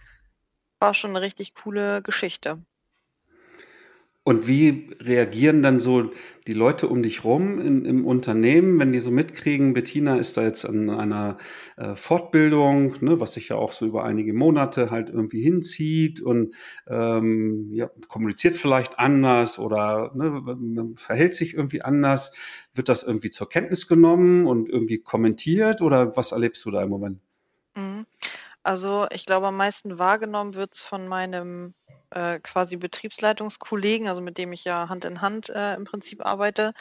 war 0.83 0.95
schon 0.95 1.11
eine 1.11 1.23
richtig 1.23 1.55
coole 1.55 2.03
Geschichte. 2.03 2.59
Und 4.25 4.47
wie 4.47 4.89
reagieren 5.01 5.63
dann 5.63 5.81
so 5.81 6.13
die 6.47 6.53
Leute 6.53 6.87
um 6.87 7.03
dich 7.03 7.25
rum 7.25 7.61
in, 7.61 7.85
im 7.85 8.05
Unternehmen, 8.07 8.79
wenn 8.79 8.93
die 8.93 9.01
so 9.01 9.11
mitkriegen, 9.11 9.75
Bettina 9.75 10.17
ist 10.17 10.37
da 10.37 10.43
jetzt 10.43 10.65
an 10.65 10.91
einer 10.91 11.39
äh, 11.77 11.97
Fortbildung, 11.97 12.95
ne, 13.01 13.19
was 13.19 13.35
sich 13.35 13.49
ja 13.49 13.57
auch 13.57 13.73
so 13.73 13.85
über 13.85 14.05
einige 14.05 14.33
Monate 14.33 14.93
halt 14.93 15.09
irgendwie 15.09 15.43
hinzieht 15.43 16.21
und 16.21 16.55
ähm, 16.87 17.71
ja, 17.73 17.91
kommuniziert 18.07 18.55
vielleicht 18.55 19.01
anders 19.01 19.59
oder 19.59 20.13
ne, 20.15 20.93
verhält 20.95 21.35
sich 21.35 21.55
irgendwie 21.55 21.83
anders. 21.83 22.33
Wird 22.75 22.89
das 22.89 23.03
irgendwie 23.03 23.31
zur 23.31 23.49
Kenntnis 23.49 23.89
genommen 23.89 24.47
und 24.47 24.69
irgendwie 24.69 24.99
kommentiert 24.99 25.83
oder 25.83 26.17
was 26.17 26.31
erlebst 26.31 26.65
du 26.65 26.71
da 26.71 26.83
im 26.83 26.91
Moment? 26.91 27.19
Mhm. 27.75 28.07
Also, 28.65 29.07
ich 29.11 29.27
glaube, 29.27 29.49
am 29.49 29.57
meisten 29.57 29.99
wahrgenommen 29.99 30.55
wird 30.55 30.75
es 30.75 30.83
von 30.83 31.09
meinem, 31.09 31.75
äh, 32.11 32.39
quasi 32.41 32.77
Betriebsleitungskollegen, 32.77 34.09
also 34.09 34.21
mit 34.21 34.39
dem 34.39 34.53
ich 34.53 34.65
ja 34.65 34.89
Hand 34.89 35.05
in 35.05 35.21
Hand, 35.21 35.51
äh, 35.51 35.75
im 35.75 35.85
Prinzip 35.85 36.25
arbeite, 36.25 36.73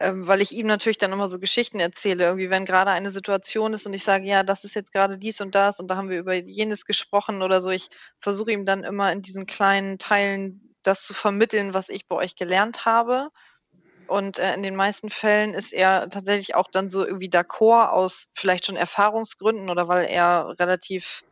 ähm, 0.00 0.26
weil 0.26 0.40
ich 0.40 0.52
ihm 0.52 0.66
natürlich 0.66 0.98
dann 0.98 1.12
immer 1.12 1.28
so 1.28 1.38
Geschichten 1.38 1.80
erzähle. 1.80 2.24
Irgendwie, 2.24 2.50
wenn 2.50 2.64
gerade 2.66 2.90
eine 2.92 3.10
Situation 3.10 3.74
ist 3.74 3.86
und 3.86 3.94
ich 3.94 4.04
sage: 4.04 4.26
„Ja, 4.26 4.42
das 4.44 4.64
ist 4.64 4.74
jetzt 4.74 4.92
gerade 4.92 5.18
dies 5.18 5.40
und 5.40 5.54
das 5.54 5.80
und 5.80 5.88
da 5.88 5.96
haben 5.96 6.10
wir 6.10 6.18
über 6.20 6.34
jenes 6.34 6.84
gesprochen“ 6.86 7.42
oder 7.42 7.60
so. 7.62 7.70
Ich 7.70 7.88
versuche 8.20 8.52
ihm 8.52 8.66
dann 8.66 8.84
immer 8.84 9.12
in 9.12 9.22
diesen 9.22 9.46
kleinen 9.46 9.98
Teilen 9.98 10.74
das 10.82 11.04
zu 11.06 11.14
vermitteln, 11.14 11.74
was 11.74 11.88
ich 11.90 12.08
bei 12.08 12.16
euch 12.16 12.36
gelernt 12.36 12.86
habe. 12.86 13.30
Und, 14.08 14.38
äh, 14.38 14.54
in 14.54 14.62
den 14.62 14.76
meisten 14.76 15.10
Fällen 15.10 15.54
ist 15.54 15.72
er 15.72 16.08
tatsächlich 16.10 16.54
auch 16.54 16.68
dann 16.72 16.90
so 16.90 17.04
irgendwie 17.06 17.28
d'accord 17.30 17.90
aus 17.90 18.26
vielleicht 18.34 18.66
schon 18.66 18.76
Erfahrungsgründen 18.76 19.70
oder 19.70 19.88
weil 19.88 20.06
er 20.06 20.54
relativ 20.58 21.22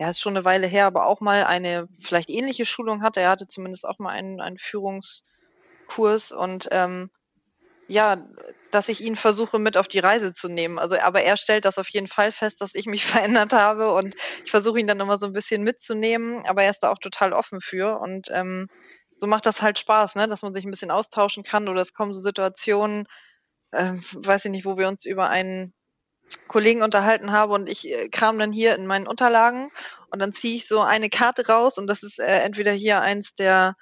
ja, 0.00 0.10
ist 0.10 0.20
schon 0.20 0.36
eine 0.36 0.44
Weile 0.44 0.66
her, 0.66 0.86
aber 0.86 1.06
auch 1.06 1.20
mal 1.20 1.44
eine 1.44 1.88
vielleicht 2.02 2.30
ähnliche 2.30 2.66
Schulung 2.66 3.02
hatte. 3.02 3.20
Er 3.20 3.30
hatte 3.30 3.46
zumindest 3.48 3.86
auch 3.86 3.98
mal 3.98 4.10
einen 4.10 4.40
einen 4.40 4.58
Führungskurs 4.58 5.22
und, 6.32 6.68
ähm, 6.72 7.10
ja, 7.88 8.16
dass 8.70 8.88
ich 8.88 9.00
ihn 9.02 9.16
versuche, 9.16 9.58
mit 9.58 9.76
auf 9.76 9.88
die 9.88 9.98
Reise 9.98 10.32
zu 10.32 10.48
nehmen. 10.48 10.78
Also, 10.78 10.98
aber 10.98 11.22
er 11.22 11.36
stellt 11.36 11.64
das 11.66 11.78
auf 11.78 11.88
jeden 11.90 12.08
Fall 12.08 12.32
fest, 12.32 12.60
dass 12.60 12.74
ich 12.74 12.86
mich 12.86 13.04
verändert 13.06 13.52
habe 13.52 13.92
und 13.94 14.14
ich 14.44 14.50
versuche 14.50 14.80
ihn 14.80 14.86
dann 14.86 15.00
immer 15.00 15.18
so 15.18 15.26
ein 15.26 15.32
bisschen 15.34 15.62
mitzunehmen, 15.62 16.44
aber 16.46 16.62
er 16.64 16.70
ist 16.70 16.80
da 16.82 16.90
auch 16.90 16.98
total 16.98 17.32
offen 17.32 17.60
für 17.60 17.98
und, 18.00 18.28
ähm, 18.32 18.68
so 19.16 19.26
macht 19.26 19.46
das 19.46 19.62
halt 19.62 19.78
Spaß, 19.78 20.14
ne, 20.16 20.28
dass 20.28 20.42
man 20.42 20.54
sich 20.54 20.64
ein 20.64 20.70
bisschen 20.70 20.90
austauschen 20.90 21.44
kann 21.44 21.68
oder 21.68 21.82
es 21.82 21.94
kommen 21.94 22.12
so 22.12 22.20
Situationen, 22.20 23.06
äh, 23.72 23.94
weiß 24.12 24.44
ich 24.46 24.50
nicht, 24.50 24.64
wo 24.64 24.76
wir 24.76 24.88
uns 24.88 25.04
über 25.04 25.28
einen 25.28 25.74
Kollegen 26.48 26.82
unterhalten 26.82 27.32
haben 27.32 27.52
und 27.52 27.68
ich 27.68 27.88
äh, 27.88 28.08
kram 28.08 28.38
dann 28.38 28.52
hier 28.52 28.74
in 28.74 28.86
meinen 28.86 29.06
Unterlagen 29.06 29.70
und 30.10 30.20
dann 30.20 30.32
ziehe 30.32 30.56
ich 30.56 30.66
so 30.66 30.80
eine 30.80 31.10
Karte 31.10 31.46
raus 31.46 31.78
und 31.78 31.86
das 31.86 32.02
ist 32.02 32.18
äh, 32.18 32.40
entweder 32.40 32.72
hier 32.72 33.00
eins 33.00 33.34
der 33.34 33.74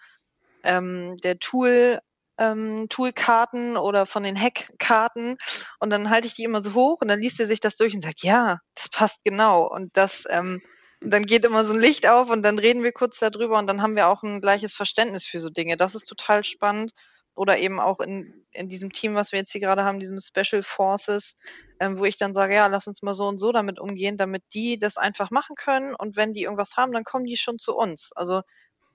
ähm, 0.65 1.17
der 1.19 1.39
Tool 1.39 2.01
ähm, 2.39 2.89
Toolkarten 2.89 3.77
oder 3.77 4.07
von 4.07 4.23
den 4.23 4.41
Hackkarten 4.41 5.37
und 5.79 5.91
dann 5.91 6.11
halte 6.11 6.27
ich 6.27 6.35
die 6.35 6.45
immer 6.45 6.63
so 6.63 6.75
hoch 6.75 6.99
und 7.01 7.09
dann 7.09 7.21
liest 7.21 7.39
er 7.41 7.47
sich 7.47 7.61
das 7.61 7.77
durch 7.77 7.95
und 7.95 8.01
sagt, 8.01 8.23
ja, 8.23 8.59
das 8.75 8.89
passt 8.89 9.19
genau 9.25 9.67
und 9.67 9.97
das 9.97 10.25
ähm, 10.29 10.63
und 11.03 11.11
dann 11.11 11.25
geht 11.25 11.45
immer 11.45 11.65
so 11.65 11.73
ein 11.73 11.81
Licht 11.81 12.07
auf 12.07 12.29
und 12.29 12.43
dann 12.43 12.59
reden 12.59 12.83
wir 12.83 12.93
kurz 12.93 13.19
darüber 13.19 13.59
und 13.59 13.67
dann 13.67 13.81
haben 13.83 13.97
wir 13.97 14.09
auch 14.09 14.23
ein 14.23 14.41
gleiches 14.41 14.75
Verständnis 14.75 15.25
für 15.25 15.41
so 15.41 15.49
Dinge. 15.49 15.77
Das 15.77 15.95
ist 15.95 16.05
total 16.07 16.45
spannend. 16.45 16.93
Oder 17.37 17.59
eben 17.59 17.81
auch 17.81 18.01
in, 18.01 18.45
in 18.51 18.69
diesem 18.69 18.93
Team, 18.93 19.15
was 19.15 19.33
wir 19.33 19.39
jetzt 19.39 19.53
hier 19.53 19.61
gerade 19.61 19.85
haben, 19.85 20.01
diesem 20.01 20.19
Special 20.19 20.63
Forces, 20.63 21.37
ähm, 21.79 21.99
wo 21.99 22.05
ich 22.05 22.19
dann 22.19 22.35
sage, 22.35 22.55
ja, 22.55 22.67
lass 22.67 22.87
uns 22.87 23.03
mal 23.03 23.15
so 23.15 23.29
und 23.29 23.39
so 23.39 23.53
damit 23.53 23.79
umgehen, 23.79 24.19
damit 24.19 24.43
die 24.53 24.79
das 24.79 24.97
einfach 24.99 25.31
machen 25.31 25.55
können 25.57 25.95
und 25.95 26.17
wenn 26.17 26.35
die 26.35 26.43
irgendwas 26.43 26.77
haben, 26.77 26.93
dann 26.93 27.05
kommen 27.05 27.25
die 27.25 27.37
schon 27.37 27.59
zu 27.59 27.75
uns. 27.75 28.11
Also, 28.15 28.43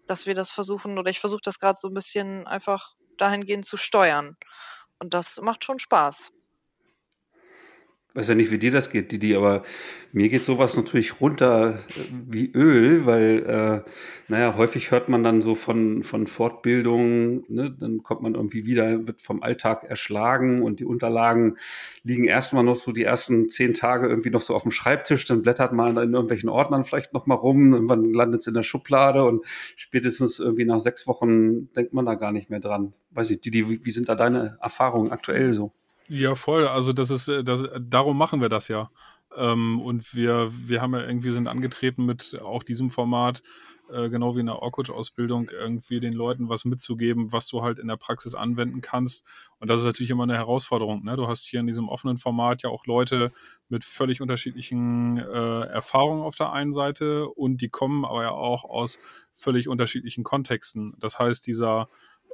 dass 0.05 0.25
wir 0.27 0.35
das 0.35 0.51
versuchen 0.51 0.99
oder 0.99 1.09
ich 1.09 1.21
versuche 1.21 1.41
das 1.43 1.59
gerade 1.59 1.79
so 1.79 1.87
ein 1.87 1.93
bisschen 1.93 2.45
einfach 2.45 2.93
dahingehend 3.17 3.65
zu 3.65 3.77
steuern. 3.77 4.35
Und 4.99 5.13
das 5.13 5.41
macht 5.41 5.63
schon 5.63 5.79
Spaß 5.79 6.31
weiß 8.15 8.29
ja 8.29 8.35
nicht, 8.35 8.49
wie 8.49 8.57
dir 8.57 8.71
das 8.71 8.89
geht, 8.89 9.11
Didi, 9.11 9.35
aber 9.35 9.63
mir 10.13 10.29
geht 10.29 10.43
sowas 10.43 10.77
natürlich 10.77 11.19
runter 11.19 11.79
äh, 11.89 12.01
wie 12.29 12.49
Öl, 12.53 13.05
weil, 13.05 13.43
äh, 13.45 13.91
naja, 14.29 14.55
häufig 14.55 14.91
hört 14.91 15.09
man 15.09 15.21
dann 15.21 15.41
so 15.41 15.53
von, 15.53 16.01
von 16.03 16.25
Fortbildungen, 16.25 17.43
ne, 17.49 17.75
dann 17.77 18.03
kommt 18.03 18.21
man 18.21 18.35
irgendwie 18.35 18.65
wieder, 18.65 19.05
wird 19.05 19.19
vom 19.19 19.43
Alltag 19.43 19.83
erschlagen 19.83 20.63
und 20.63 20.79
die 20.79 20.85
Unterlagen 20.85 21.57
liegen 22.03 22.23
erstmal 22.23 22.63
noch 22.63 22.77
so 22.77 22.93
die 22.93 23.03
ersten 23.03 23.49
zehn 23.49 23.73
Tage 23.73 24.07
irgendwie 24.07 24.29
noch 24.29 24.41
so 24.41 24.55
auf 24.55 24.63
dem 24.63 24.71
Schreibtisch, 24.71 25.25
dann 25.25 25.41
blättert 25.41 25.73
man 25.73 25.97
in 25.97 26.13
irgendwelchen 26.13 26.47
Ordnern 26.49 26.85
vielleicht 26.85 27.13
noch 27.13 27.25
mal 27.25 27.35
rum, 27.35 27.73
irgendwann 27.73 28.13
landet 28.13 28.41
es 28.41 28.47
in 28.47 28.53
der 28.53 28.63
Schublade 28.63 29.25
und 29.25 29.45
spätestens 29.75 30.39
irgendwie 30.39 30.65
nach 30.65 30.79
sechs 30.79 31.05
Wochen 31.05 31.73
denkt 31.73 31.93
man 31.93 32.05
da 32.05 32.15
gar 32.15 32.31
nicht 32.31 32.49
mehr 32.49 32.61
dran. 32.61 32.93
Weiß 33.11 33.29
ich, 33.29 33.41
Didi, 33.41 33.69
wie, 33.69 33.85
wie 33.85 33.91
sind 33.91 34.07
da 34.07 34.15
deine 34.15 34.57
Erfahrungen 34.61 35.11
aktuell 35.11 35.51
so? 35.51 35.73
Ja, 36.07 36.35
voll. 36.35 36.67
Also 36.67 36.93
das 36.93 37.09
ist, 37.09 37.27
äh, 37.27 37.43
das, 37.43 37.67
darum 37.79 38.17
machen 38.17 38.41
wir 38.41 38.49
das 38.49 38.67
ja. 38.67 38.89
Ähm, 39.35 39.81
und 39.81 40.13
wir, 40.15 40.51
wir 40.51 40.81
haben 40.81 40.93
ja 40.93 41.01
irgendwie 41.01 41.31
sind 41.31 41.47
angetreten 41.47 42.05
mit 42.05 42.39
auch 42.41 42.63
diesem 42.63 42.89
Format, 42.89 43.41
äh, 43.91 44.09
genau 44.09 44.35
wie 44.35 44.39
in 44.41 44.45
der 44.45 44.61
Orkut-Ausbildung, 44.61 45.49
irgendwie 45.49 45.99
den 45.99 46.13
Leuten 46.13 46.47
was 46.47 46.63
mitzugeben, 46.63 47.31
was 47.31 47.47
du 47.47 47.61
halt 47.63 47.79
in 47.79 47.87
der 47.87 47.97
Praxis 47.97 48.35
anwenden 48.35 48.81
kannst. 48.81 49.25
Und 49.59 49.67
das 49.67 49.81
ist 49.81 49.85
natürlich 49.85 50.11
immer 50.11 50.23
eine 50.23 50.35
Herausforderung. 50.35 51.03
Ne? 51.03 51.15
Du 51.17 51.27
hast 51.27 51.43
hier 51.43 51.59
in 51.59 51.67
diesem 51.67 51.89
offenen 51.89 52.17
Format 52.17 52.61
ja 52.63 52.69
auch 52.69 52.85
Leute 52.85 53.31
mit 53.67 53.83
völlig 53.83 54.21
unterschiedlichen 54.21 55.17
äh, 55.17 55.61
Erfahrungen 55.65 56.23
auf 56.23 56.35
der 56.35 56.51
einen 56.51 56.71
Seite 56.73 57.27
und 57.27 57.61
die 57.61 57.69
kommen 57.69 58.05
aber 58.05 58.23
ja 58.23 58.31
auch 58.31 58.63
aus 58.63 58.99
völlig 59.33 59.67
unterschiedlichen 59.67 60.23
Kontexten. 60.23 60.93
Das 60.99 61.19
heißt, 61.19 61.45
dieser 61.45 61.89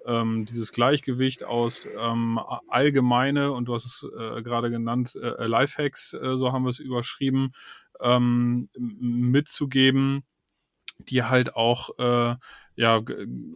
ähm, 0.05 0.45
dieses 0.45 0.71
Gleichgewicht 0.71 1.43
aus 1.43 1.87
ähm, 1.97 2.39
allgemeine, 2.67 3.51
und 3.51 3.65
du 3.65 3.73
hast 3.73 3.85
es 3.85 4.05
äh, 4.17 4.41
gerade 4.41 4.69
genannt, 4.69 5.15
äh, 5.15 5.45
Lifehacks, 5.45 6.13
äh, 6.13 6.35
so 6.37 6.51
haben 6.51 6.63
wir 6.63 6.69
es 6.69 6.79
überschrieben, 6.79 7.53
ähm, 7.99 8.69
mitzugeben, 8.77 10.23
die 10.99 11.23
halt 11.23 11.55
auch 11.55 11.97
äh, 11.99 12.35
ja 12.75 13.01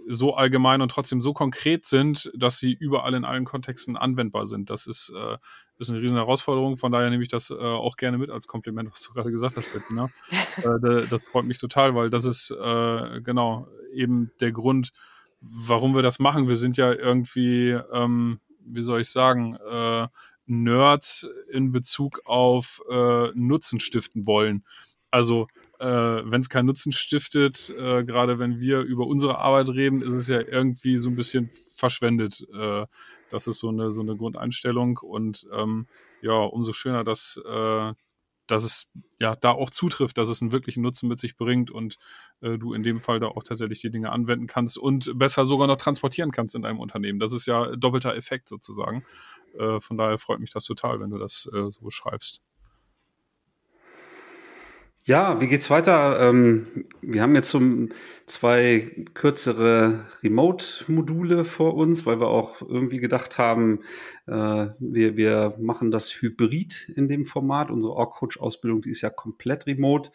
so 0.07 0.35
allgemein 0.35 0.81
und 0.81 0.89
trotzdem 0.89 1.21
so 1.21 1.33
konkret 1.33 1.85
sind, 1.85 2.31
dass 2.35 2.59
sie 2.59 2.73
überall 2.73 3.13
in 3.13 3.25
allen 3.25 3.45
Kontexten 3.45 3.97
anwendbar 3.97 4.45
sind. 4.45 4.69
Das 4.69 4.87
ist, 4.87 5.11
äh, 5.15 5.37
ist 5.77 5.89
eine 5.89 6.01
riesen 6.01 6.17
Herausforderung. 6.17 6.77
Von 6.77 6.91
daher 6.91 7.09
nehme 7.09 7.23
ich 7.23 7.29
das 7.29 7.49
äh, 7.49 7.55
auch 7.55 7.97
gerne 7.97 8.17
mit 8.17 8.29
als 8.29 8.47
Kompliment, 8.47 8.91
was 8.91 9.01
du 9.01 9.13
gerade 9.13 9.31
gesagt 9.31 9.57
hast, 9.57 9.71
Bettina. 9.73 10.09
äh, 10.57 11.07
das 11.07 11.23
freut 11.23 11.45
mich 11.45 11.59
total, 11.59 11.95
weil 11.95 12.09
das 12.09 12.25
ist 12.25 12.51
äh, 12.51 13.21
genau 13.21 13.67
eben 13.93 14.31
der 14.41 14.51
Grund, 14.51 14.91
warum 15.51 15.95
wir 15.95 16.01
das 16.01 16.19
machen. 16.19 16.47
Wir 16.47 16.55
sind 16.55 16.77
ja 16.77 16.91
irgendwie, 16.93 17.77
ähm, 17.91 18.39
wie 18.59 18.83
soll 18.83 19.01
ich 19.01 19.09
sagen, 19.09 19.55
äh, 19.55 20.07
Nerds 20.47 21.27
in 21.49 21.71
Bezug 21.71 22.21
auf 22.25 22.81
äh, 22.89 23.29
Nutzen 23.33 23.79
stiften 23.79 24.27
wollen. 24.27 24.63
Also 25.11 25.47
äh, 25.79 25.87
wenn 25.87 26.41
es 26.41 26.49
keinen 26.49 26.67
Nutzen 26.67 26.91
stiftet, 26.91 27.69
äh, 27.69 28.03
gerade 28.03 28.39
wenn 28.39 28.59
wir 28.59 28.81
über 28.81 29.07
unsere 29.07 29.37
Arbeit 29.39 29.69
reden, 29.69 30.01
ist 30.01 30.13
es 30.13 30.27
ja 30.27 30.39
irgendwie 30.41 30.97
so 30.97 31.09
ein 31.09 31.15
bisschen 31.15 31.49
verschwendet. 31.75 32.45
Äh, 32.53 32.85
das 33.29 33.47
ist 33.47 33.59
so 33.59 33.69
eine, 33.69 33.91
so 33.91 34.01
eine 34.01 34.15
Grundeinstellung 34.15 34.97
und 34.97 35.47
ähm, 35.53 35.87
ja, 36.21 36.33
umso 36.33 36.73
schöner, 36.73 37.03
dass, 37.03 37.39
äh, 37.45 37.93
dass 38.47 38.63
es 38.63 38.87
ja 39.19 39.35
da 39.35 39.51
auch 39.51 39.69
zutrifft, 39.69 40.17
dass 40.17 40.29
es 40.29 40.41
einen 40.41 40.51
wirklichen 40.51 40.81
Nutzen 40.81 41.07
mit 41.07 41.19
sich 41.19 41.37
bringt 41.37 41.71
und 41.71 41.97
äh, 42.41 42.57
du 42.57 42.73
in 42.73 42.83
dem 42.83 42.99
Fall 42.99 43.19
da 43.19 43.27
auch 43.27 43.43
tatsächlich 43.43 43.81
die 43.81 43.89
Dinge 43.89 44.11
anwenden 44.11 44.47
kannst 44.47 44.77
und 44.77 45.11
besser 45.17 45.45
sogar 45.45 45.67
noch 45.67 45.77
transportieren 45.77 46.31
kannst 46.31 46.55
in 46.55 46.61
deinem 46.61 46.79
Unternehmen. 46.79 47.19
Das 47.19 47.33
ist 47.33 47.45
ja 47.45 47.75
doppelter 47.75 48.15
Effekt 48.15 48.49
sozusagen. 48.49 49.03
Äh, 49.57 49.79
von 49.79 49.97
daher 49.97 50.17
freut 50.17 50.39
mich 50.39 50.51
das 50.51 50.65
total, 50.65 50.99
wenn 50.99 51.09
du 51.09 51.17
das 51.17 51.49
äh, 51.53 51.69
so 51.69 51.81
beschreibst. 51.81 52.41
Ja, 55.07 55.39
wie 55.39 55.45
geht's 55.47 55.69
weiter? 55.69 56.19
Ähm, 56.19 56.87
wir 57.03 57.21
haben 57.21 57.35
jetzt 57.35 57.51
so 57.51 57.61
zwei 58.25 59.05
kürzere 59.13 60.03
Remote-Module 60.23 61.45
vor 61.45 61.75
uns, 61.75 62.07
weil 62.07 62.19
wir 62.19 62.27
auch 62.27 62.59
irgendwie 62.63 62.97
gedacht 62.97 63.37
haben, 63.37 63.81
äh, 64.25 64.65
wir, 64.79 65.15
wir 65.15 65.57
machen 65.59 65.91
das 65.91 66.09
Hybrid 66.09 66.91
in 66.95 67.07
dem 67.07 67.25
Format. 67.25 67.69
Unsere 67.69 67.93
Org-Coach-Ausbildung, 67.93 68.81
die 68.81 68.89
ist 68.89 69.01
ja 69.01 69.11
komplett 69.11 69.67
remote. 69.67 70.09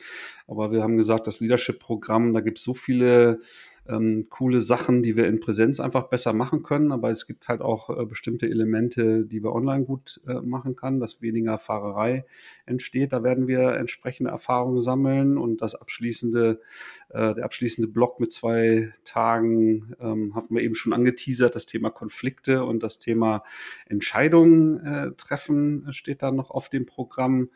Aber 0.48 0.72
wir 0.72 0.83
haben 0.83 0.96
gesagt, 0.96 1.29
das 1.29 1.38
Leadership-Programm, 1.38 2.35
da 2.35 2.40
gibt's 2.40 2.64
so 2.64 2.74
viele 2.74 3.42
ähm, 3.90 4.26
coole 4.31 4.61
Sachen, 4.61 5.03
die 5.03 5.16
wir 5.16 5.26
in 5.26 5.40
Präsenz 5.40 5.81
einfach 5.81 6.05
besser 6.05 6.33
machen 6.33 6.62
können. 6.62 6.92
Aber 6.92 7.11
es 7.11 7.26
gibt 7.26 7.48
halt 7.48 7.61
auch 7.61 7.90
äh, 7.90 8.07
bestimmte 8.07 8.46
Elemente, 8.46 9.26
die 9.26 9.42
wir 9.42 9.53
online 9.53 9.85
gut 9.85 10.20
äh, 10.26 10.35
machen 10.40 10.76
kann, 10.76 11.00
dass 11.00 11.20
weniger 11.20 11.59
Fahrerei 11.59 12.24
entsteht. 12.66 13.12
Da 13.12 13.22
werden 13.22 13.48
wir 13.48 13.74
entsprechende 13.74 14.31
Erfahrungen 14.31 14.81
sammeln 14.81 15.37
und 15.37 15.61
das 15.61 15.74
abschließende, 15.74 16.61
äh, 17.09 17.35
der 17.35 17.44
abschließende 17.44 17.88
Block 17.88 18.20
mit 18.20 18.31
zwei 18.31 18.92
Tagen 19.05 19.94
ähm, 20.00 20.35
hatten 20.35 20.55
wir 20.55 20.62
eben 20.62 20.74
schon 20.74 20.92
angeteasert. 20.92 21.55
Das 21.55 21.66
Thema 21.66 21.90
Konflikte 21.90 22.64
und 22.64 22.83
das 22.83 22.98
Thema 22.98 23.42
Entscheidungen 23.87 24.85
äh, 24.85 25.12
treffen 25.16 25.92
steht 25.92 26.22
da 26.22 26.31
noch 26.31 26.50
auf 26.50 26.68
dem 26.68 26.87
Programm. 26.87 27.48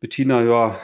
Bettina, 0.00 0.42
ja, 0.42 0.78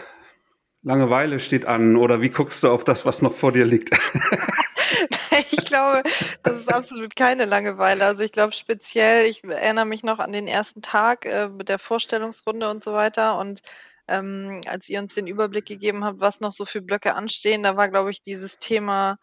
Langeweile 0.82 1.40
steht 1.40 1.66
an 1.66 1.96
oder 1.96 2.22
wie 2.22 2.30
guckst 2.30 2.62
du 2.64 2.70
auf 2.70 2.84
das, 2.84 3.04
was 3.04 3.20
noch 3.22 3.34
vor 3.34 3.52
dir 3.52 3.66
liegt? 3.66 3.90
ich 5.50 5.64
glaube, 5.66 6.02
das 6.42 6.60
ist 6.60 6.72
absolut 6.72 7.16
keine 7.16 7.44
Langeweile. 7.44 8.04
Also 8.04 8.22
ich 8.22 8.32
glaube 8.32 8.52
speziell, 8.52 9.26
ich 9.26 9.44
erinnere 9.44 9.84
mich 9.84 10.02
noch 10.02 10.18
an 10.18 10.32
den 10.32 10.46
ersten 10.46 10.80
Tag 10.80 11.26
äh, 11.26 11.48
mit 11.48 11.68
der 11.68 11.78
Vorstellungsrunde 11.78 12.70
und 12.70 12.82
so 12.82 12.92
weiter 12.92 13.38
und 13.38 13.60
ähm, 14.08 14.62
als 14.66 14.88
ihr 14.88 14.98
uns 14.98 15.14
den 15.14 15.26
Überblick 15.26 15.66
gegeben 15.66 16.04
habt, 16.04 16.20
was 16.20 16.40
noch 16.40 16.52
so 16.52 16.64
für 16.64 16.80
Blöcke 16.80 17.14
anstehen, 17.14 17.62
da 17.62 17.76
war, 17.76 17.88
glaube 17.88 18.10
ich, 18.10 18.22
dieses 18.22 18.58
Thema 18.58 19.18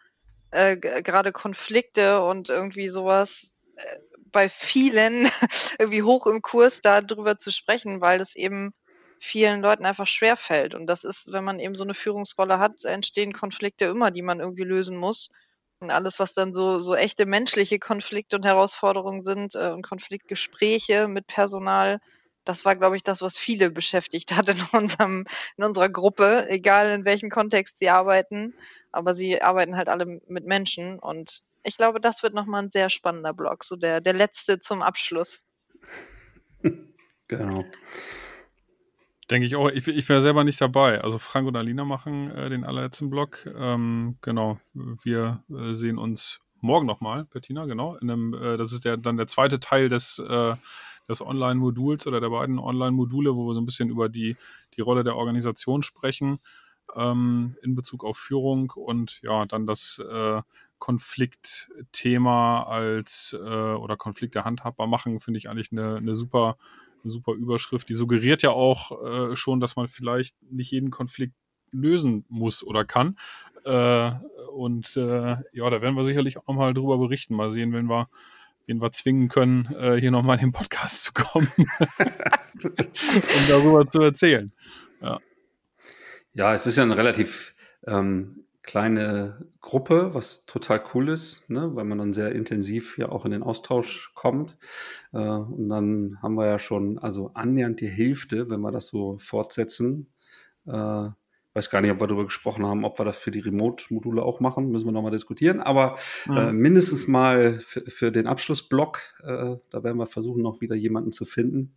äh, 0.52 0.78
gerade 0.78 1.32
Konflikte 1.32 2.22
und 2.22 2.50
irgendwie 2.50 2.90
sowas 2.90 3.54
äh, 3.76 3.98
bei 4.32 4.48
vielen 4.48 5.28
irgendwie 5.80 6.04
hoch 6.04 6.28
im 6.28 6.42
Kurs 6.42 6.80
darüber 6.82 7.38
zu 7.38 7.52
sprechen, 7.52 8.00
weil 8.00 8.20
das 8.20 8.36
eben 8.36 8.74
vielen 9.20 9.62
Leuten 9.62 9.86
einfach 9.86 10.08
schwerfällt. 10.08 10.76
Und 10.76 10.88
das 10.88 11.04
ist, 11.04 11.32
wenn 11.32 11.44
man 11.44 11.60
eben 11.60 11.76
so 11.76 11.84
eine 11.84 11.94
Führungsrolle 11.94 12.60
hat, 12.60 12.84
entstehen 12.86 13.34
Konflikte 13.34 13.86
immer, 13.86 14.12
die 14.12 14.22
man 14.22 14.40
irgendwie 14.40 14.64
lösen 14.64 14.98
muss. 14.98 15.30
Und 15.80 15.92
alles, 15.92 16.20
was 16.20 16.34
dann 16.34 16.54
so, 16.54 16.80
so 16.80 16.96
echte 16.96 17.26
menschliche 17.26 17.80
Konflikte 17.80 18.36
und 18.36 18.46
Herausforderungen 18.46 19.22
sind 19.22 19.54
äh, 19.56 19.70
und 19.70 19.84
Konfliktgespräche 19.84 21.08
mit 21.08 21.28
Personal, 21.28 22.00
das 22.46 22.66
war, 22.66 22.76
glaube 22.76 22.96
ich, 22.96 23.04
das, 23.04 23.22
was 23.22 23.38
viele 23.38 23.70
beschäftigt 23.72 24.36
hat 24.36 24.50
in, 24.50 24.62
unserem, 24.72 25.26
in 25.58 25.64
unserer 25.64 25.90
Gruppe, 25.90 26.48
egal 26.50 26.92
in 26.92 27.06
welchem 27.06 27.30
Kontext 27.30 27.80
sie 27.80 27.90
arbeiten. 27.90 28.54
Aber 28.92 29.14
sie 29.14 29.42
arbeiten 29.42 29.78
halt 29.78 29.90
alle 29.90 30.06
mit 30.28 30.46
Menschen. 30.46 30.98
Und 31.00 31.44
ich 31.64 31.78
glaube, 31.78 32.00
das 32.00 32.24
wird 32.24 32.34
nochmal 32.34 32.64
ein 32.64 32.72
sehr 32.72 32.90
spannender 32.90 33.34
Blog, 33.34 33.64
so 33.64 33.76
der, 33.76 34.02
der 34.02 34.14
letzte 34.14 34.60
zum 34.60 34.82
Abschluss. 34.82 35.44
Genau. 37.30 37.66
Denke 39.30 39.46
ich 39.46 39.56
auch. 39.56 39.70
Ich, 39.70 39.88
ich 39.88 40.08
wäre 40.08 40.22
selber 40.22 40.44
nicht 40.44 40.62
dabei. 40.62 41.02
Also 41.02 41.18
Frank 41.18 41.48
und 41.48 41.56
Alina 41.56 41.84
machen 41.84 42.32
äh, 42.32 42.50
den 42.50 42.64
allerletzten 42.64 43.10
Blog. 43.10 43.46
Ähm, 43.58 44.18
genau. 44.22 44.60
Wir 44.74 45.44
äh, 45.50 45.74
sehen 45.74 45.98
uns 45.98 46.40
morgen 46.62 46.86
nochmal, 46.86 47.26
Bettina, 47.26 47.66
genau. 47.66 47.96
In 47.96 48.10
einem, 48.10 48.34
äh, 48.34 48.58
das 48.58 48.72
ist 48.72 48.86
der, 48.86 48.98
dann 48.98 49.18
der 49.18 49.28
zweite 49.28 49.60
Teil 49.60 49.90
des, 49.90 50.20
äh, 50.20 50.56
des 51.10 51.22
Online-Moduls 51.22 52.08
oder 52.08 52.22
der 52.22 52.30
beiden 52.30 52.58
Online-Module, 52.58 53.36
wo 53.36 53.48
wir 53.48 53.54
so 53.54 53.62
ein 53.62 53.66
bisschen 53.66 53.90
über 53.90 54.08
die, 54.08 54.38
die 54.76 54.82
Rolle 54.82 55.04
der 55.04 55.16
Organisation 55.16 55.82
sprechen 55.82 56.40
ähm, 56.96 57.56
in 57.62 57.76
Bezug 57.76 58.04
auf 58.04 58.18
Führung 58.18 58.72
und 58.76 59.22
ja, 59.22 59.46
dann 59.46 59.68
das 59.68 60.00
äh, 60.00 60.42
Konfliktthema 60.80 62.64
als 62.64 63.36
äh, 63.38 63.74
oder 63.74 63.98
Konflikte 63.98 64.46
handhabbar 64.46 64.88
machen, 64.88 65.20
finde 65.20 65.40
ich 65.40 65.50
eigentlich 65.50 65.72
eine, 65.72 65.98
eine 65.98 66.16
super 66.16 66.58
eine 67.08 67.12
super 67.12 67.34
Überschrift. 67.34 67.90
Die 67.90 67.94
suggeriert 67.94 68.44
ja 68.44 68.52
auch 68.52 69.32
äh, 69.32 69.36
schon, 69.36 69.60
dass 69.60 69.76
man 69.76 69.88
vielleicht 69.88 70.36
nicht 70.52 70.72
jeden 70.72 70.92
Konflikt 70.92 71.34
lösen 71.72 72.26
muss 72.30 72.64
oder 72.64 72.86
kann. 72.86 73.18
Äh, 73.64 74.12
und 74.54 74.96
äh, 74.98 75.38
ja, 75.54 75.70
da 75.70 75.82
werden 75.82 75.96
wir 75.96 76.04
sicherlich 76.04 76.38
auch 76.38 76.48
nochmal 76.48 76.74
drüber 76.74 76.98
berichten. 76.98 77.36
Mal 77.36 77.52
sehen, 77.52 77.74
wenn 77.74 77.88
wir, 77.88 78.10
wen 78.66 78.82
wir 78.82 78.92
zwingen 78.92 79.30
können, 79.30 79.74
äh, 79.78 80.00
hier 80.00 80.12
nochmal 80.12 80.38
in 80.38 80.48
den 80.48 80.52
Podcast 80.52 81.04
zu 81.04 81.14
kommen, 81.14 81.52
um 82.64 83.48
darüber 83.48 83.88
zu 83.88 84.02
erzählen. 84.02 84.52
Ja. 85.02 85.20
ja, 86.34 86.54
es 86.54 86.66
ist 86.66 86.78
ja 86.78 86.84
ein 86.84 86.92
relativ 86.92 87.54
ähm, 87.86 88.47
kleine 88.68 89.48
Gruppe, 89.62 90.14
was 90.14 90.46
total 90.46 90.84
cool 90.94 91.10
ist, 91.10 91.50
ne? 91.50 91.72
weil 91.74 91.86
man 91.86 91.98
dann 91.98 92.14
sehr 92.14 92.34
intensiv 92.34 92.98
ja 92.98 93.10
auch 93.10 93.26
in 93.26 93.32
den 93.32 93.42
Austausch 93.42 94.12
kommt. 94.14 94.58
Äh, 95.14 95.18
und 95.18 95.70
dann 95.70 96.18
haben 96.22 96.36
wir 96.36 96.46
ja 96.46 96.60
schon 96.60 97.00
also 97.00 97.32
annähernd 97.34 97.82
die 97.82 97.88
Hälfte, 97.88 98.50
wenn 98.52 98.60
wir 98.60 98.72
das 98.72 98.88
so 98.88 99.18
fortsetzen. 99.18 100.12
Äh, 100.68 101.10
weiß 101.54 101.70
gar 101.72 101.82
nicht, 101.82 101.92
ob 101.92 102.02
wir 102.02 102.08
darüber 102.08 102.26
gesprochen 102.26 102.66
haben, 102.66 102.86
ob 102.86 103.00
wir 103.00 103.06
das 103.06 103.18
für 103.18 103.32
die 103.32 103.40
Remote-Module 103.40 104.22
auch 104.22 104.42
machen, 104.42 104.70
müssen 104.70 104.86
wir 104.86 104.92
nochmal 104.92 105.12
diskutieren. 105.12 105.62
Aber 105.62 105.98
mhm. 106.28 106.38
äh, 106.38 106.52
mindestens 106.52 107.08
mal 107.08 107.60
für, 107.60 108.12
den 108.12 108.28
Abschlussblock, 108.28 109.00
äh, 109.24 109.56
da 109.70 109.84
werden 109.84 109.98
wir 109.98 110.08
versuchen, 110.08 110.44
noch 110.44 110.62
wieder 110.62 110.76
jemanden 110.76 111.12
zu 111.12 111.26
finden. 111.26 111.74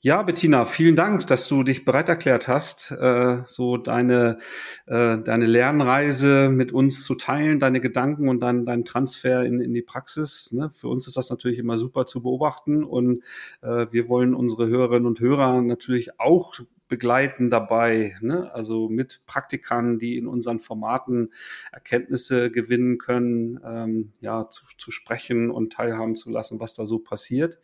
Ja, 0.00 0.22
Bettina, 0.22 0.64
vielen 0.64 0.94
Dank, 0.94 1.26
dass 1.26 1.48
du 1.48 1.64
dich 1.64 1.84
bereit 1.84 2.08
erklärt 2.08 2.46
hast, 2.46 2.92
äh, 2.92 3.42
so 3.46 3.76
deine, 3.76 4.38
äh, 4.86 5.18
deine 5.18 5.44
Lernreise 5.44 6.50
mit 6.50 6.70
uns 6.70 7.02
zu 7.02 7.16
teilen, 7.16 7.58
deine 7.58 7.80
Gedanken 7.80 8.28
und 8.28 8.38
dann 8.38 8.64
deinen 8.64 8.84
Transfer 8.84 9.42
in, 9.44 9.60
in 9.60 9.74
die 9.74 9.82
Praxis. 9.82 10.52
Ne? 10.52 10.70
Für 10.70 10.86
uns 10.86 11.08
ist 11.08 11.16
das 11.16 11.30
natürlich 11.30 11.58
immer 11.58 11.78
super 11.78 12.06
zu 12.06 12.22
beobachten 12.22 12.84
und 12.84 13.24
äh, 13.60 13.86
wir 13.90 14.08
wollen 14.08 14.34
unsere 14.34 14.68
Hörerinnen 14.68 15.06
und 15.06 15.18
Hörer 15.18 15.62
natürlich 15.62 16.20
auch 16.20 16.54
begleiten 16.88 17.50
dabei, 17.50 18.16
ne? 18.20 18.52
also 18.54 18.88
mit 18.88 19.22
Praktikern, 19.26 19.98
die 19.98 20.16
in 20.16 20.26
unseren 20.26 20.58
Formaten 20.58 21.32
Erkenntnisse 21.72 22.50
gewinnen 22.50 22.98
können, 22.98 23.60
ähm, 23.64 24.12
ja, 24.20 24.48
zu, 24.48 24.64
zu 24.76 24.90
sprechen 24.90 25.50
und 25.50 25.72
teilhaben 25.72 26.16
zu 26.16 26.30
lassen, 26.30 26.60
was 26.60 26.74
da 26.74 26.86
so 26.86 26.98
passiert. 26.98 27.58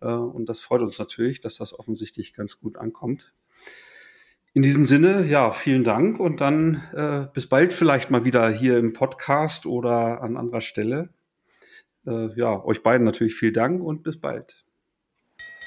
Äh, 0.00 0.08
und 0.08 0.48
das 0.48 0.60
freut 0.60 0.82
uns 0.82 0.98
natürlich, 0.98 1.40
dass 1.40 1.56
das 1.56 1.78
offensichtlich 1.78 2.34
ganz 2.34 2.60
gut 2.60 2.76
ankommt. 2.76 3.34
In 4.52 4.62
diesem 4.62 4.86
Sinne, 4.86 5.26
ja, 5.26 5.50
vielen 5.50 5.82
Dank 5.82 6.20
und 6.20 6.40
dann 6.40 6.82
äh, 6.92 7.26
bis 7.34 7.48
bald 7.48 7.72
vielleicht 7.72 8.10
mal 8.10 8.24
wieder 8.24 8.48
hier 8.48 8.78
im 8.78 8.92
Podcast 8.92 9.66
oder 9.66 10.22
an 10.22 10.36
anderer 10.36 10.60
Stelle. 10.60 11.08
Äh, 12.06 12.38
ja, 12.38 12.64
euch 12.64 12.82
beiden 12.82 13.04
natürlich 13.04 13.34
vielen 13.34 13.54
Dank 13.54 13.82
und 13.82 14.04
bis 14.04 14.20
bald. 14.20 14.63